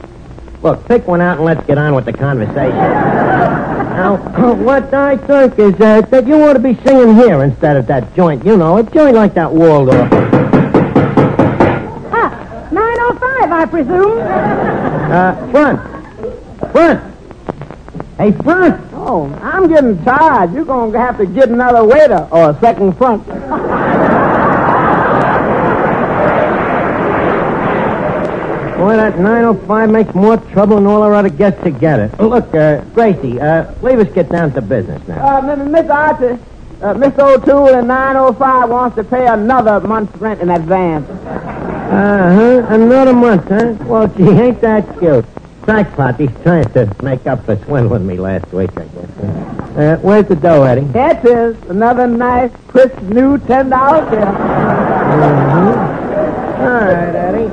Look, 0.63 0.87
pick 0.87 1.09
one 1.09 1.23
out 1.23 1.39
and 1.39 1.47
let's 1.47 1.67
get 1.67 1.79
on 1.79 1.95
with 1.95 2.05
the 2.05 2.13
conversation. 2.13 2.77
now, 2.77 4.17
what 4.57 4.93
I 4.93 5.17
think 5.17 5.59
is 5.59 5.75
uh, 5.81 6.03
that 6.03 6.27
you 6.27 6.35
ought 6.43 6.53
to 6.53 6.59
be 6.59 6.75
singing 6.85 7.15
here 7.17 7.43
instead 7.43 7.79
of 7.79 7.87
that 7.87 8.15
joint. 8.15 8.45
You 8.45 8.59
know, 8.59 8.77
a 8.77 8.83
joint 8.83 9.15
like 9.17 9.33
that 9.35 9.51
Waldorf. 9.51 10.11
Ah, 12.13 12.69
905, 12.71 13.53
I 13.53 13.65
presume. 13.65 14.88
Uh, 15.11 15.51
front. 15.51 15.81
Front. 16.73 17.15
Hey, 18.19 18.33
front. 18.33 18.93
Oh, 18.93 19.27
I'm 19.43 19.69
getting 19.69 20.03
tired. 20.05 20.53
You're 20.53 20.65
going 20.65 20.93
to 20.93 20.99
have 20.99 21.17
to 21.19 21.27
get 21.27 21.49
another 21.49 21.85
waiter 21.85 22.29
or 22.31 22.51
a 22.51 22.61
second 22.61 22.97
front. 22.99 23.27
Boy, 28.79 28.95
that 28.95 29.19
905 29.19 29.91
makes 29.91 30.15
more 30.15 30.37
trouble 30.37 30.77
than 30.77 30.87
all 30.87 31.03
our 31.03 31.13
other 31.13 31.29
guests 31.29 31.61
together. 31.65 32.09
Look, 32.21 32.55
uh, 32.55 32.81
Gracie, 32.95 33.41
uh, 33.41 33.73
leave 33.83 33.99
us 33.99 34.07
get 34.15 34.29
down 34.29 34.53
to 34.53 34.63
business 34.63 35.07
now. 35.09 35.39
Uh, 35.39 35.39
M- 35.39 35.61
M- 35.63 35.73
Miss 35.73 35.91
Archie, 35.91 36.39
uh, 36.81 36.95
Miss 36.95 37.13
O'Toole 37.19 37.75
in 37.77 37.89
905 37.89 38.71
wants 38.71 38.95
to 38.97 39.03
pay 39.03 39.27
another 39.27 39.81
month's 39.81 40.17
rent 40.21 40.41
in 40.41 40.51
advance. 40.51 41.09
Uh-huh. 41.99 42.65
Another 42.73 43.13
month, 43.13 43.49
huh? 43.49 43.75
Well, 43.85 44.07
gee, 44.07 44.29
ain't 44.29 44.61
that 44.61 44.87
cute. 45.01 45.25
Crackpot, 45.63 46.21
he's 46.21 46.31
trying 46.45 46.71
to 46.75 46.95
make 47.03 47.27
up 47.27 47.45
for 47.45 47.57
swindling 47.65 48.07
me 48.07 48.17
last 48.17 48.53
week, 48.53 48.71
I 48.77 48.85
guess. 48.85 49.19
Uh, 49.77 49.99
where's 50.01 50.29
the 50.29 50.37
dough, 50.37 50.63
Eddie? 50.63 50.87
It 50.95 51.25
is. 51.25 51.57
Another 51.69 52.07
nice, 52.07 52.53
crisp, 52.69 52.97
new 53.03 53.37
$10 53.39 54.11
bill. 54.11 54.21
Mm-hmm. 54.21 55.79
All 56.63 56.69
right, 56.69 57.15
Eddie. 57.17 57.51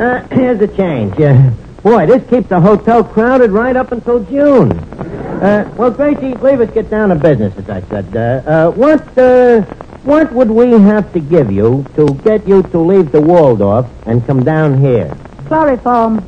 Uh, 0.00 0.26
here's 0.34 0.58
the 0.58 0.68
change. 0.68 1.20
Uh, 1.20 1.50
boy, 1.82 2.06
this 2.06 2.26
keeps 2.30 2.48
the 2.48 2.60
hotel 2.60 3.04
crowded 3.04 3.50
right 3.50 3.76
up 3.76 3.92
until 3.92 4.24
June. 4.24 4.72
Uh, 4.72 5.70
well, 5.76 5.90
Gracie, 5.90 6.32
leave 6.36 6.62
us 6.62 6.70
get 6.72 6.88
down 6.88 7.10
to 7.10 7.14
business, 7.14 7.54
as 7.58 7.68
I 7.68 7.82
said. 7.90 8.16
Uh, 8.16 8.50
uh, 8.50 8.70
what, 8.70 9.18
uh, 9.18 9.66
what 10.06 10.32
would 10.32 10.50
we 10.50 10.70
have 10.70 11.12
to 11.12 11.20
give 11.20 11.50
you 11.50 11.84
to 11.96 12.14
get 12.22 12.46
you 12.46 12.62
to 12.62 12.78
leave 12.78 13.10
the 13.10 13.20
Waldorf 13.20 13.86
and 14.06 14.24
come 14.24 14.44
down 14.44 14.78
here? 14.78 15.12
Chloroform. 15.48 16.18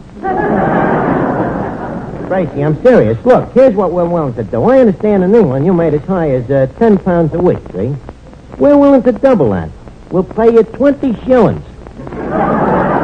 Gracie, 2.27 2.65
I'm 2.65 2.83
serious. 2.83 3.25
Look, 3.25 3.53
here's 3.53 3.75
what 3.75 3.93
we're 3.93 4.05
willing 4.05 4.35
to 4.35 4.43
do. 4.43 4.65
I 4.65 4.81
understand 4.81 5.23
in 5.23 5.33
England 5.35 5.65
you 5.65 5.73
made 5.73 5.95
as 5.95 6.03
high 6.03 6.31
as 6.31 6.51
uh, 6.51 6.67
10 6.79 6.99
pounds 6.99 7.33
a 7.35 7.39
week, 7.39 7.59
see? 7.73 7.95
We're 8.59 8.77
willing 8.77 9.03
to 9.05 9.13
double 9.13 9.51
that. 9.51 9.71
We'll 10.11 10.25
pay 10.25 10.53
you 10.53 10.65
20 10.65 11.15
shillings. 11.25 11.65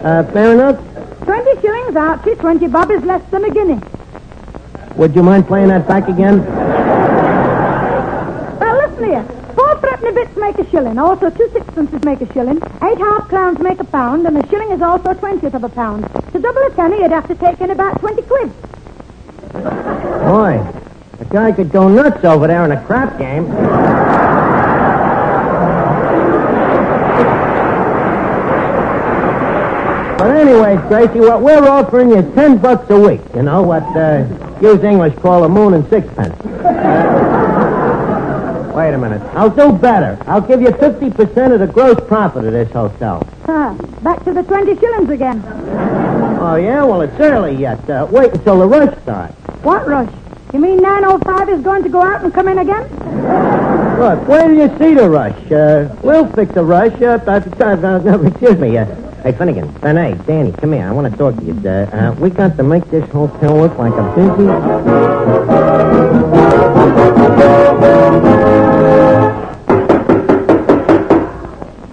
Uh, 0.00 0.24
fair 0.32 0.54
enough? 0.54 0.76
20 1.24 1.60
shillings, 1.60 1.94
Archie. 1.94 2.34
20 2.34 2.68
bob 2.68 2.90
is 2.90 3.02
less 3.04 3.22
than 3.30 3.44
a 3.44 3.50
guinea. 3.50 3.78
Would 4.96 5.14
you 5.14 5.22
mind 5.22 5.46
playing 5.46 5.68
that 5.68 5.86
back 5.86 6.08
again? 6.08 6.40
Four 9.00 9.80
threepenny 9.80 10.12
bits 10.12 10.36
make 10.36 10.58
a 10.58 10.70
shilling. 10.70 10.98
Also, 10.98 11.30
two 11.30 11.48
sixpences 11.54 12.04
make 12.04 12.20
a 12.20 12.30
shilling. 12.34 12.58
Eight 12.82 12.98
half 12.98 13.28
crowns 13.28 13.58
make 13.58 13.80
a 13.80 13.84
pound, 13.84 14.26
and 14.26 14.36
a 14.36 14.46
shilling 14.48 14.70
is 14.72 14.82
also 14.82 15.10
a 15.10 15.14
twentieth 15.14 15.54
of 15.54 15.64
a 15.64 15.70
pound. 15.70 16.04
To 16.32 16.38
double 16.38 16.60
a 16.66 16.70
penny, 16.72 16.98
you'd 16.98 17.10
have 17.10 17.26
to 17.28 17.34
take 17.34 17.60
in 17.62 17.70
about 17.70 17.98
20 18.00 18.22
quid. 18.22 18.52
Boy, 19.52 20.62
a 21.18 21.24
guy 21.30 21.50
could 21.52 21.70
go 21.72 21.88
nuts 21.88 22.22
over 22.24 22.46
there 22.46 22.64
in 22.66 22.72
a 22.72 22.84
crap 22.84 23.18
game. 23.18 23.46
But 30.18 30.36
anyways, 30.36 30.80
Gracie, 30.88 31.20
what 31.20 31.40
we're 31.40 31.66
offering 31.66 32.10
you 32.10 32.16
is 32.16 32.34
ten 32.34 32.58
bucks 32.58 32.90
a 32.90 33.00
week. 33.00 33.22
You 33.34 33.42
know 33.42 33.62
what 33.62 33.82
uh, 33.96 34.26
English 34.62 35.14
call 35.20 35.44
a 35.44 35.48
moon 35.48 35.72
and 35.72 35.88
sixpence. 35.88 36.36
Uh, 38.80 38.84
wait 38.84 38.94
a 38.94 38.98
minute. 38.98 39.22
I'll 39.34 39.50
do 39.50 39.72
better. 39.72 40.18
I'll 40.26 40.40
give 40.40 40.62
you 40.62 40.72
fifty 40.72 41.10
percent 41.10 41.52
of 41.52 41.60
the 41.60 41.66
gross 41.66 41.98
profit 42.08 42.44
of 42.44 42.52
this 42.52 42.70
hotel. 42.72 43.26
Ah, 43.46 43.74
back 44.02 44.24
to 44.24 44.32
the 44.32 44.42
20 44.42 44.78
shillings 44.78 45.10
again. 45.10 45.42
Oh 46.40 46.56
yeah, 46.56 46.82
well 46.84 47.02
it's 47.02 47.18
early 47.20 47.54
yet. 47.56 47.88
Uh, 47.90 48.06
wait 48.10 48.32
until 48.32 48.60
the 48.60 48.66
rush 48.66 48.96
starts. 49.02 49.34
What 49.62 49.86
rush? 49.86 50.10
You 50.54 50.60
mean 50.60 50.78
905 50.78 51.48
is 51.50 51.60
going 51.62 51.82
to 51.82 51.88
go 51.88 52.02
out 52.02 52.24
and 52.24 52.32
come 52.32 52.48
in 52.48 52.58
again? 52.58 52.82
Look, 53.98 54.26
where 54.26 54.48
do 54.48 54.54
you 54.54 54.68
see 54.78 54.94
the 54.94 55.08
rush? 55.08 55.52
Uh, 55.52 55.94
we'll 56.02 56.26
fix 56.32 56.52
the 56.54 56.64
rush. 56.64 56.94
Uh, 57.02 57.20
uh, 57.26 57.64
uh, 57.64 57.98
no, 57.98 58.22
excuse 58.24 58.58
me. 58.58 58.78
Uh, 58.78 58.86
hey, 59.22 59.32
Finnegan, 59.32 59.68
hey 59.82 60.14
Danny, 60.26 60.52
come 60.52 60.72
here. 60.72 60.86
I 60.86 60.92
want 60.92 61.10
to 61.10 61.16
talk 61.18 61.36
to 61.36 61.44
you. 61.44 61.52
Uh, 61.64 61.86
uh, 61.92 62.14
we 62.18 62.30
got 62.30 62.56
to 62.56 62.62
make 62.62 62.84
this 62.90 63.08
hotel 63.10 63.58
look 63.58 63.76
like 63.76 63.92
a 63.92 64.14
busy. 64.16 64.46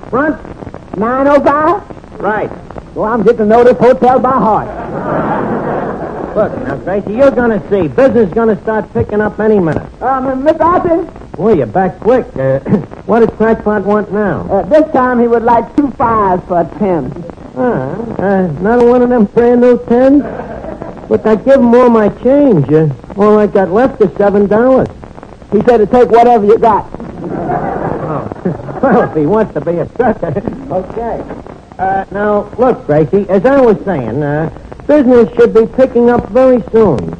Front? 0.10 0.98
905? 0.98 2.20
Right. 2.20 2.52
Well, 2.96 3.12
I'm 3.12 3.24
getting 3.24 3.40
to 3.40 3.46
know 3.46 3.64
this 3.64 3.78
hotel 3.78 4.20
by 4.20 4.32
heart. 4.32 4.68
Look, 6.36 6.58
now, 6.64 6.78
Gracie, 6.78 7.14
you're 7.14 7.32
going 7.32 7.60
to 7.60 7.70
see. 7.70 7.88
Business 7.88 8.28
is 8.28 8.34
going 8.34 8.56
to 8.56 8.62
start 8.64 8.92
picking 8.94 9.22
up 9.22 9.40
any 9.40 9.60
minute. 9.60 10.02
Um, 10.02 10.44
Miss 10.44 10.58
Archie, 10.60 11.10
Boy, 11.38 11.54
you're 11.54 11.68
back 11.68 12.00
quick. 12.00 12.26
Uh, 12.36 12.60
what 13.06 13.20
does 13.20 13.30
Crackpot 13.38 13.86
want 13.86 14.12
now? 14.12 14.42
uh, 14.50 14.64
this 14.64 14.92
time 14.92 15.20
he 15.20 15.28
would 15.28 15.44
like 15.44 15.76
two 15.78 15.92
fives 15.92 16.44
for 16.48 16.62
a 16.62 16.80
ten. 16.80 17.14
Ah, 17.56 17.94
uh, 18.20 18.24
another 18.60 18.88
one 18.88 19.04
of 19.04 19.10
them 19.10 19.26
brand 19.26 19.62
new 19.62 19.78
tens? 19.86 20.24
But 21.08 21.28
I 21.28 21.36
give 21.36 21.60
him 21.60 21.76
all 21.76 21.92
my 21.92 22.10
change. 22.10 22.72
Uh, 22.72 22.90
all 23.16 23.38
I 23.38 23.46
got 23.46 23.70
left 23.70 24.02
is 24.02 24.10
seven 24.18 24.48
dollars. 24.48 24.88
He 25.52 25.62
said 25.62 25.78
to 25.78 25.86
take 25.86 26.10
whatever 26.10 26.46
you 26.46 26.58
got. 26.58 26.90
Oh. 28.08 28.32
well, 28.82 29.02
if 29.02 29.18
he 29.18 29.26
wants 29.26 29.54
to 29.54 29.60
be 29.60 29.80
a 29.80 29.86
sucker. 29.98 30.32
okay. 30.72 31.22
Uh, 31.78 32.06
now, 32.10 32.50
look, 32.58 32.86
Gracie, 32.86 33.28
as 33.28 33.46
I 33.46 33.60
was 33.60 33.76
saying, 33.84 34.24
uh, 34.24 34.50
business 34.88 35.30
should 35.36 35.54
be 35.54 35.66
picking 35.76 36.10
up 36.10 36.30
very 36.30 36.64
soon. 36.72 37.20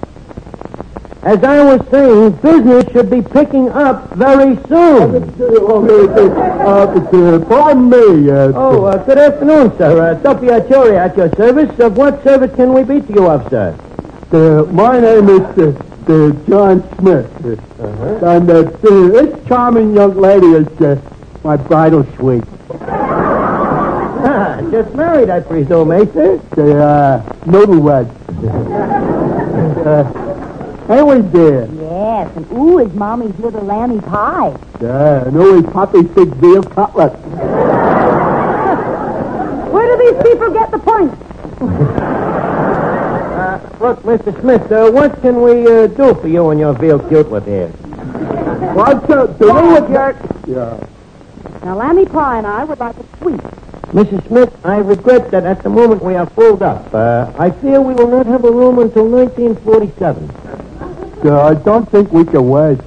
As 1.28 1.44
I 1.44 1.62
was 1.76 1.82
saying, 1.92 2.32
business 2.42 2.86
should 2.94 3.10
be 3.10 3.22
picking 3.22 3.68
up 3.72 4.14
very 4.14 4.56
soon. 4.70 5.16
Uh, 5.42 7.40
pardon 7.50 7.90
me. 7.90 8.32
Uh, 8.32 8.54
Oh, 8.56 8.86
uh, 8.86 8.96
good 9.04 9.18
afternoon, 9.18 9.78
sir. 9.78 9.92
Uh, 10.02 10.14
Duffy 10.14 10.50
Artillery 10.50 10.96
at 10.98 11.18
your 11.18 11.30
service. 11.36 11.78
Of 11.80 11.98
what 11.98 12.24
service 12.24 12.56
can 12.56 12.72
we 12.74 12.84
be 12.84 13.02
to 13.02 13.14
you 13.14 13.28
of, 13.30 13.50
sir? 13.50 13.76
uh, 14.32 14.64
my 14.72 15.02
name 15.02 15.28
is 15.28 15.42
uh, 15.58 15.74
uh, 16.08 16.32
John 16.48 16.82
Smith. 16.98 17.28
Uh, 17.46 18.26
And 18.26 18.50
uh, 18.50 18.60
uh, 18.60 18.64
this 19.12 19.48
charming 19.50 19.94
young 19.96 20.16
lady 20.16 20.48
is 20.48 20.68
uh, 20.80 20.96
my 21.44 21.58
bridal 21.58 22.06
suite. 22.16 22.46
Ah, 24.30 24.62
just 24.72 24.96
married, 24.96 25.30
I 25.30 25.42
presume, 25.42 25.92
eh, 25.92 26.06
sir? 26.14 26.40
The 26.56 26.84
uh, 26.84 27.22
newlywed. 27.46 28.08
uh, 29.86 30.24
anyway, 30.90 31.22
dear. 31.32 31.68
Yes, 31.74 32.36
and 32.36 32.52
ooh, 32.52 32.80
is 32.80 32.94
Mommy's 32.94 33.38
little 33.40 33.64
lammy 33.64 34.00
pie. 34.02 34.58
Yeah, 34.82 35.26
and 35.26 35.38
always 35.38 35.66
Poppy's 35.66 36.08
big 36.10 36.30
veal 36.36 36.64
cutlet. 36.64 37.14
Where 39.72 39.98
do 39.98 39.98
these 40.04 40.24
people 40.24 40.52
get 40.54 40.72
the 40.72 40.80
point? 40.80 41.14
Uh, 43.38 43.60
look, 43.80 44.02
Mr. 44.02 44.34
Smith, 44.42 44.72
uh, 44.72 44.90
what 44.90 45.22
can 45.22 45.40
we 45.44 45.62
uh, 45.68 45.86
do 45.86 46.16
for 46.16 46.28
you 46.28 46.50
and 46.50 46.60
your 46.60 46.74
veal 46.74 46.98
cutlet 47.00 47.44
here? 47.44 47.68
What's 48.74 49.08
uh, 49.12 49.28
the 49.28 49.46
Quiet, 49.46 49.88
jerk. 49.90 50.16
Yeah. 50.48 50.80
Now, 51.64 51.76
Lammy 51.78 52.06
Pie 52.08 52.40
and 52.40 52.48
I 52.48 52.64
would 52.64 52.80
like 52.80 52.96
a 52.98 53.04
sweet. 53.20 53.40
Mrs. 53.94 54.28
Smith, 54.28 54.66
I 54.66 54.78
regret 54.78 55.30
that 55.32 55.46
at 55.46 55.62
the 55.62 55.70
moment 55.70 56.04
we 56.04 56.16
are 56.16 56.26
filled 56.32 56.64
up. 56.64 56.92
Uh, 56.94 57.32
I 57.38 57.52
fear 57.52 57.80
we 57.80 57.94
will 57.94 58.08
not 58.08 58.26
have 58.26 58.44
a 58.44 58.52
room 58.52 58.80
until 58.80 59.08
1947. 59.08 60.28
Uh, 61.26 61.42
I 61.42 61.54
don't 61.56 61.90
think 61.92 62.12
we 62.12 62.24
can 62.26 62.48
wait. 62.48 62.78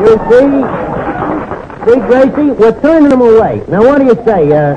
You 0.00 0.16
see? 0.28 0.50
See, 1.84 2.00
Gracie, 2.06 2.50
we're 2.52 2.80
turning 2.80 3.08
them 3.10 3.20
away. 3.20 3.62
Now, 3.68 3.82
what 3.84 3.98
do 3.98 4.06
you 4.06 4.14
say? 4.24 4.52
Uh, 4.52 4.76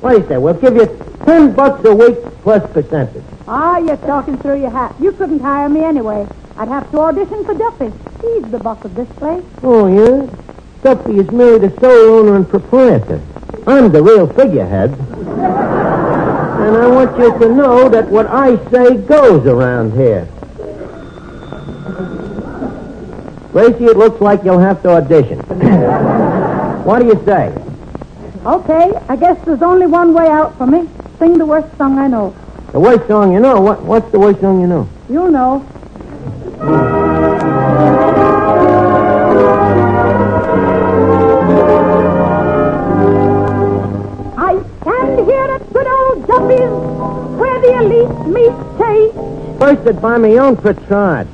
what 0.00 0.12
do 0.12 0.18
you 0.20 0.28
say? 0.28 0.38
We'll 0.38 0.54
give 0.54 0.74
you 0.76 0.86
ten 1.24 1.52
bucks 1.54 1.84
a 1.84 1.94
week 1.94 2.18
plus 2.42 2.68
percentage. 2.72 3.22
Ah, 3.46 3.78
you're 3.78 3.96
talking 3.98 4.38
through 4.38 4.60
your 4.60 4.70
hat. 4.70 4.94
You 5.00 5.12
couldn't 5.12 5.40
hire 5.40 5.68
me 5.68 5.84
anyway. 5.84 6.26
I'd 6.56 6.68
have 6.68 6.90
to 6.92 6.98
audition 7.00 7.44
for 7.44 7.54
Duffy. 7.54 7.92
He's 8.22 8.50
the 8.50 8.58
boss 8.58 8.84
of 8.84 8.94
this 8.94 9.08
place. 9.18 9.44
Oh, 9.62 9.86
yeah? 9.86 10.26
Duffy 10.82 11.18
is 11.18 11.30
merely 11.30 11.68
the 11.68 11.80
sole 11.80 12.18
owner 12.20 12.36
and 12.36 12.48
proprietor. 12.48 13.20
I'm 13.66 13.92
the 13.92 14.02
real 14.02 14.26
figurehead. 14.26 14.90
And 16.62 16.76
I 16.76 16.86
want 16.86 17.18
you 17.18 17.38
to 17.38 17.54
know 17.54 17.88
that 17.88 18.08
what 18.08 18.26
I 18.26 18.56
say 18.70 18.96
goes 18.96 19.46
around 19.46 19.92
here. 19.92 20.28
Gracie, 23.52 23.86
it 23.86 23.96
looks 23.96 24.20
like 24.20 24.44
you'll 24.44 24.58
have 24.58 24.82
to 24.82 24.90
audition. 24.90 25.38
what 26.84 27.00
do 27.00 27.06
you 27.06 27.20
say? 27.24 27.52
Okay, 28.46 28.92
I 29.08 29.16
guess 29.16 29.44
there's 29.44 29.62
only 29.62 29.86
one 29.86 30.14
way 30.14 30.28
out 30.28 30.56
for 30.56 30.66
me. 30.66 30.88
Sing 31.18 31.36
the 31.36 31.46
worst 31.46 31.76
song 31.76 31.98
I 31.98 32.06
know. 32.06 32.34
The 32.72 32.80
worst 32.80 33.06
song 33.08 33.32
you 33.32 33.40
know? 33.40 33.60
What, 33.60 33.82
what's 33.82 34.10
the 34.12 34.18
worst 34.18 34.40
song 34.40 34.60
you 34.60 34.66
know? 34.66 34.88
You'll 35.08 35.30
know. 35.30 35.66
I'd 49.62 50.00
buy 50.00 50.16
my 50.16 50.30
own 50.38 50.56
Petrard. 50.56 51.28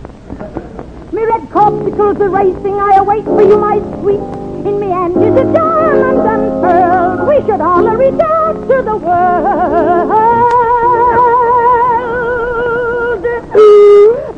Me 1.12 1.24
red 1.24 1.48
corpuscles 1.50 2.20
are 2.20 2.28
racing, 2.28 2.74
I 2.74 2.96
await 2.96 3.24
for 3.24 3.40
you, 3.40 3.56
my 3.56 3.78
sweet. 4.00 4.20
In 4.66 4.80
me 4.80 4.88
hand 4.88 5.16
is 5.16 5.36
a 5.36 5.44
diamond 5.52 6.18
unfurled. 6.18 7.28
We 7.28 7.40
should 7.46 7.60
all 7.60 7.84
reach 7.84 8.20
out 8.20 8.54
to 8.68 8.82
the 8.82 8.96
world. 8.96 10.10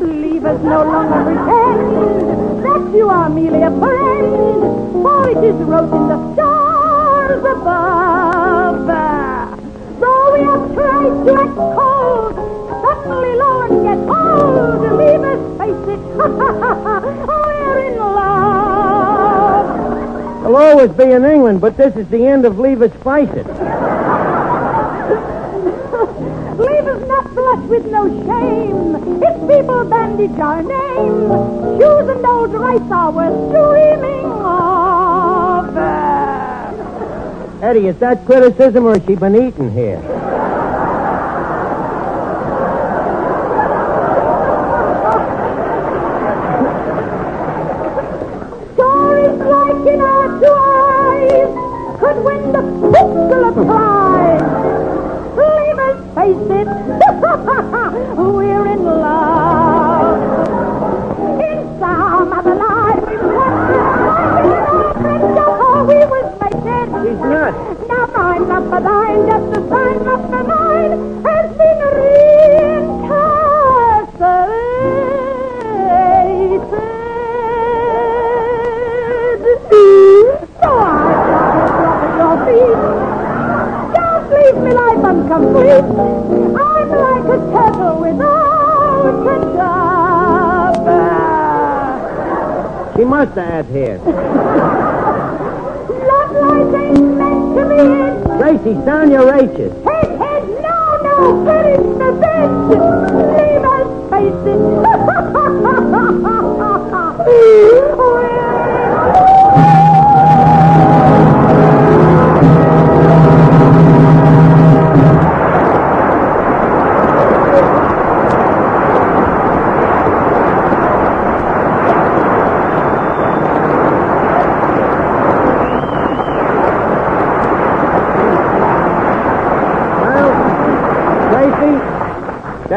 Leave 0.01 0.45
us 0.45 0.63
no 0.63 0.85
longer 0.85 1.25
pretend 1.25 2.65
that 2.65 2.95
you 2.95 3.09
are 3.09 3.31
merely 3.31 3.63
a 3.63 3.71
friend, 3.71 4.93
for 5.03 5.31
it 5.31 5.43
is 5.43 5.57
wrote 5.65 5.93
in 5.95 6.09
the 6.09 6.35
stars 6.35 7.43
above. 7.43 8.87
Though 9.99 10.33
we 10.35 10.41
have 10.41 10.75
tried 10.75 11.25
to 11.25 11.33
act 11.41 11.57
we're 16.19 17.79
in 17.87 17.97
love. 17.99 19.67
I'll 20.45 20.57
always 20.57 20.91
be 20.93 21.05
in 21.05 21.25
England, 21.25 21.61
but 21.61 21.77
this 21.77 21.95
is 21.97 22.09
the 22.09 22.27
end 22.27 22.45
of 22.45 22.59
Leave 22.59 22.83
Us 22.83 22.93
Face 23.05 23.31
It. 23.31 23.47
Leave 26.59 26.87
us 26.87 27.09
not 27.09 27.35
blush 27.35 27.65
with 27.69 27.87
no 27.87 28.09
shame. 28.27 28.97
If 29.23 29.35
people 29.49 29.85
bandage 29.85 30.39
our 30.41 30.63
name, 30.63 31.29
shoes 31.79 32.09
and 32.09 32.27
old 32.27 32.53
rice 32.53 32.91
are 32.91 33.11
worth 33.13 33.51
dreaming 33.53 34.25
of. 34.25 35.77
Eddie, 37.63 37.87
is 37.89 37.97
that 37.99 38.25
criticism 38.27 38.87
or 38.87 38.95
has 38.99 39.07
she 39.07 39.15
been 39.15 39.37
eating 39.37 39.71
here? 39.73 40.01
I'm 85.41 86.91
like 86.91 87.25
a 87.25 87.39
without 88.01 89.25
a. 89.25 90.73
She 92.97 93.05
must 93.05 93.35
have 93.37 93.47
had 93.47 93.67
hair. 93.67 93.99
Love 93.99 94.17
life 96.33 96.75
ain't 96.83 97.17
meant 97.17 97.57
to 97.57 97.63
be 97.69 97.79
in. 97.79 98.23
Gracie, 98.39 98.75
sound 98.85 99.13
your 99.13 99.33
H's. 99.33 99.73
Head, 99.85 100.09
head, 100.19 100.43
no, 100.49 100.99
no, 101.05 101.45
finish 101.47 101.87
the 101.99 102.11
bed. 102.21 103.08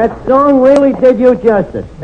That 0.01 0.25
song 0.25 0.61
really 0.61 0.93
did 0.93 1.19
you 1.19 1.35
justice. 1.35 1.85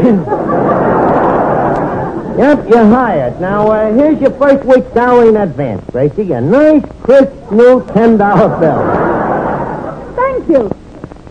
yep, 2.37 2.69
you're 2.69 2.85
hired. 2.85 3.41
Now, 3.41 3.71
uh, 3.71 3.91
here's 3.91 4.21
your 4.21 4.29
first 4.37 4.63
week's 4.65 4.93
salary 4.93 5.29
in 5.29 5.37
advance, 5.37 5.83
Gracie. 5.89 6.31
A 6.33 6.39
nice, 6.39 6.83
crisp, 7.01 7.31
new 7.51 7.81
$10 7.81 8.59
bill. 8.59 10.15
Thank 10.15 10.47
you. 10.47 10.69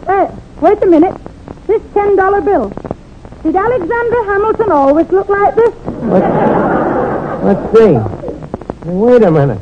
Uh, 0.09 0.35
wait 0.61 0.83
a 0.83 0.87
minute. 0.87 1.17
This 1.69 1.83
ten 1.95 2.17
dollar 2.17 2.41
bill. 2.41 2.73
Did 3.45 3.55
Alexander 3.55 4.25
Hamilton 4.25 4.73
always 4.73 5.09
look 5.11 5.29
like 5.29 5.55
this? 5.55 5.73
Let's 7.45 7.79
see. 7.79 7.95
Hey, 7.95 8.91
wait 8.91 9.23
a 9.23 9.31
minute. 9.31 9.61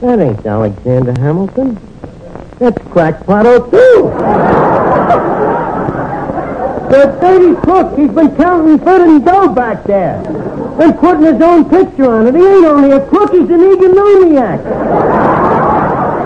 That 0.00 0.18
ain't 0.18 0.44
Alexander 0.44 1.12
Hamilton. 1.20 1.78
That's 2.58 2.78
Crackpot 2.88 3.46
O'Toole. 6.90 7.00
The 7.10 7.20
dirty 7.20 7.60
crook. 7.60 7.98
He's 7.98 8.10
been 8.10 8.36
counting 8.36 8.78
foot 8.78 9.00
and 9.00 9.24
dough 9.24 9.48
back 9.48 9.84
there. 9.84 10.16
And 10.80 10.98
putting 10.98 11.22
his 11.22 11.40
own 11.42 11.68
picture 11.68 12.10
on 12.10 12.26
it. 12.26 12.34
He 12.34 12.40
ain't 12.40 12.66
only 12.66 12.90
a 12.92 13.06
crook, 13.08 13.32
he's 13.32 13.48
an 13.48 13.60
egomaniac. 13.60 14.64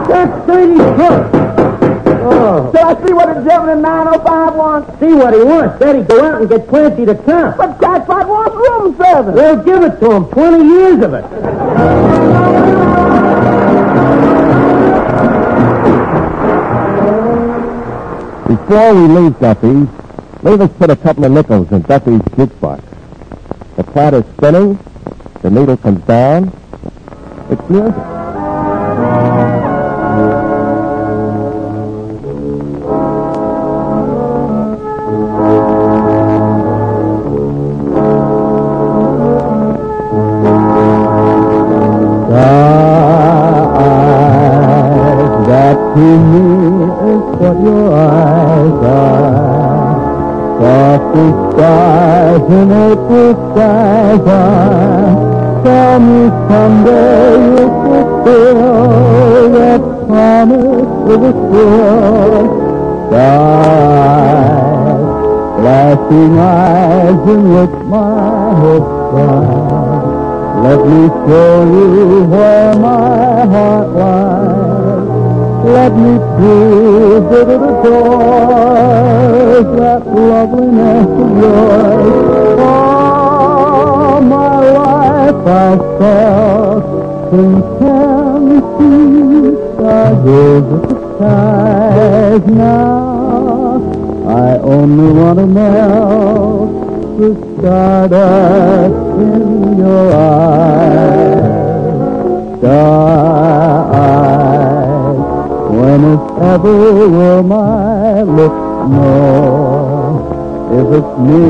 That 0.08 0.46
dirty 0.46 0.76
crook. 0.76 1.30
Oh. 2.26 2.72
So 2.72 2.80
I 2.80 3.06
see 3.06 3.12
what 3.12 3.28
a 3.28 3.44
gentleman 3.44 3.78
in 3.78 3.82
905 3.82 4.54
wants. 4.54 5.00
See 5.00 5.12
what 5.12 5.34
he 5.34 5.42
wants. 5.42 5.78
Daddy, 5.78 6.02
go 6.02 6.24
out 6.24 6.40
and 6.40 6.48
get 6.48 6.66
Clancy 6.68 7.04
to 7.04 7.14
count. 7.14 7.56
But 7.58 7.78
Crackpot 7.78 8.28
wants 8.28 8.54
room 8.54 8.96
service. 8.96 9.34
Well, 9.34 9.56
give 9.62 9.82
it 9.82 10.00
to 10.00 10.10
him. 10.10 10.24
Twenty 10.30 10.64
years 10.64 11.02
of 11.02 11.12
it. 11.12 11.24
Before 18.48 18.94
we 18.94 19.08
leave 19.08 19.38
Duffy's, 19.38 20.03
leave 20.44 20.60
us 20.60 20.70
put 20.76 20.90
a 20.90 20.96
couple 20.96 21.24
of 21.24 21.32
nickels 21.32 21.72
in 21.72 21.80
Duffy's 21.82 22.20
jukebox. 22.36 22.82
The 23.76 23.84
plot 23.84 24.12
is 24.12 24.24
spinning, 24.36 24.78
the 25.40 25.50
needle 25.50 25.76
comes 25.78 26.04
down, 26.04 26.52
it's 27.50 27.70
music. 27.70 29.63
And 52.94 53.00
April 53.00 53.34
skies 53.52 54.26
are. 54.26 55.64
Tell 55.64 55.98
me 56.00 56.28
someday 56.48 57.32
you'll 57.44 57.74
fulfill 57.84 59.52
that 59.52 59.82
promise 60.06 60.92
of 61.12 61.22
a 61.22 61.32
sure. 61.50 62.44
Skies, 63.10 64.24
flashing 65.58 66.34
eyes 66.38 67.22
in 67.28 67.42
which 67.54 67.76
my 67.86 68.54
hopes. 68.60 69.04
Let 70.64 70.80
me 70.86 71.02
show 71.08 71.54
you 71.64 72.24
where 72.24 72.74
my 72.74 73.46
heart 73.46 73.88
lies. 73.88 75.08
Let 75.64 75.92
me 75.92 76.12
prove 76.36 77.24
that 77.30 77.48
it 77.48 77.62
adores 77.70 78.04
that 79.78 80.02
loveliness 80.06 81.08
of 81.08 81.30
yours. 81.38 82.83
I 85.46 86.80
intensity 87.34 88.84
stargaze 89.74 90.72
at 90.72 90.88
the 90.88 90.96
skies 91.16 92.44
now. 92.46 93.76
I 94.26 94.58
only 94.58 95.12
want 95.12 95.38
to 95.38 95.46
melt 95.46 96.70
the 97.18 97.30
stardust 97.58 98.94
in 99.20 99.78
your 99.78 100.12
eyes. 100.14 101.44
Star-eyes, 102.58 103.58
whenever 105.70 106.74
will 107.10 107.42
my 107.42 108.22
lips 108.22 108.64
know 108.88 110.34
if 110.72 110.86
it's 110.98 111.14
me 111.18 111.44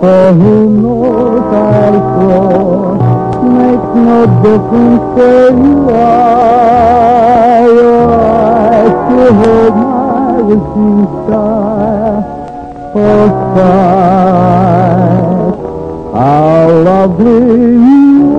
for 0.00 0.22
whom 0.34 0.82
knows 0.82 1.48
I'll 1.54 2.00
swore 2.18 3.01
makes 3.42 3.90
no 3.94 4.26
difference 4.42 5.04
where 5.16 5.50
you 5.50 5.90
are. 5.90 7.66
Your 7.66 8.10
eyes 8.14 8.94
still 9.04 9.32
hold 9.34 9.74
my 9.76 10.32
wishing 10.48 11.04
star. 11.24 12.24
Oh, 12.94 13.28
star, 13.52 15.02
how 16.14 16.68
lovely 16.84 17.32
you 17.86 18.31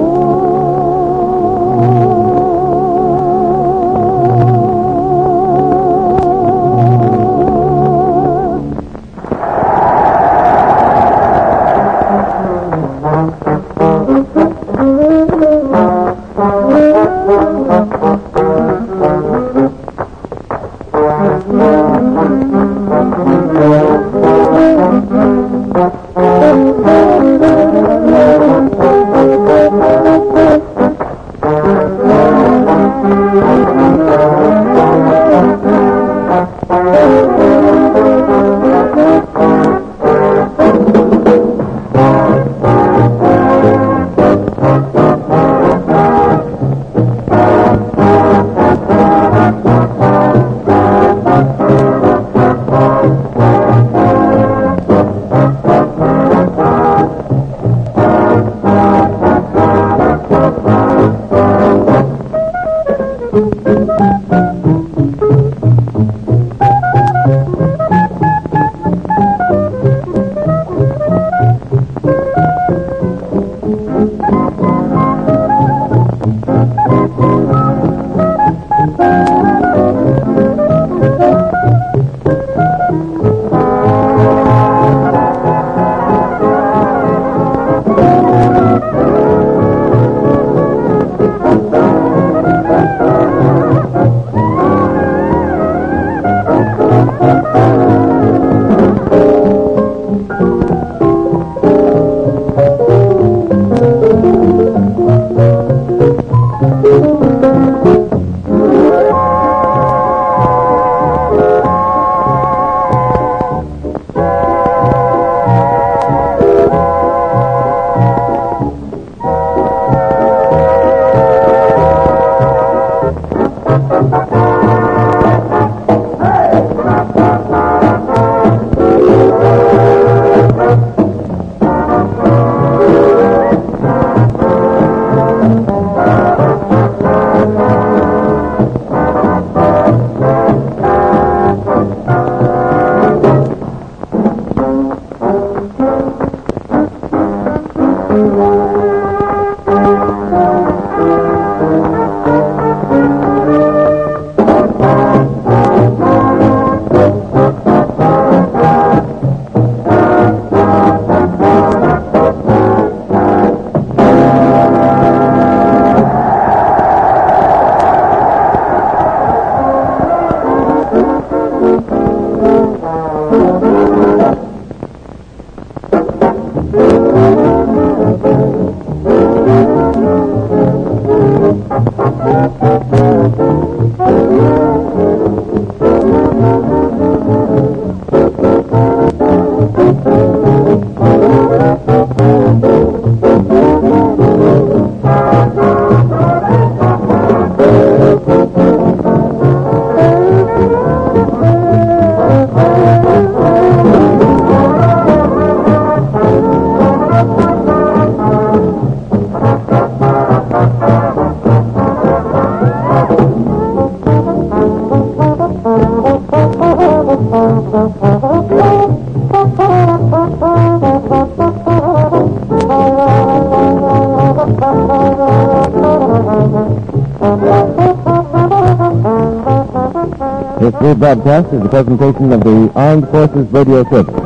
This 231.03 231.17
rebroadcast 231.17 231.53
is 231.53 231.65
a 231.65 231.69
presentation 231.69 232.31
of 232.31 232.43
the 232.45 232.71
Armed 232.75 233.09
Forces 233.09 233.51
Radio 233.51 233.83
Service. 233.89 234.22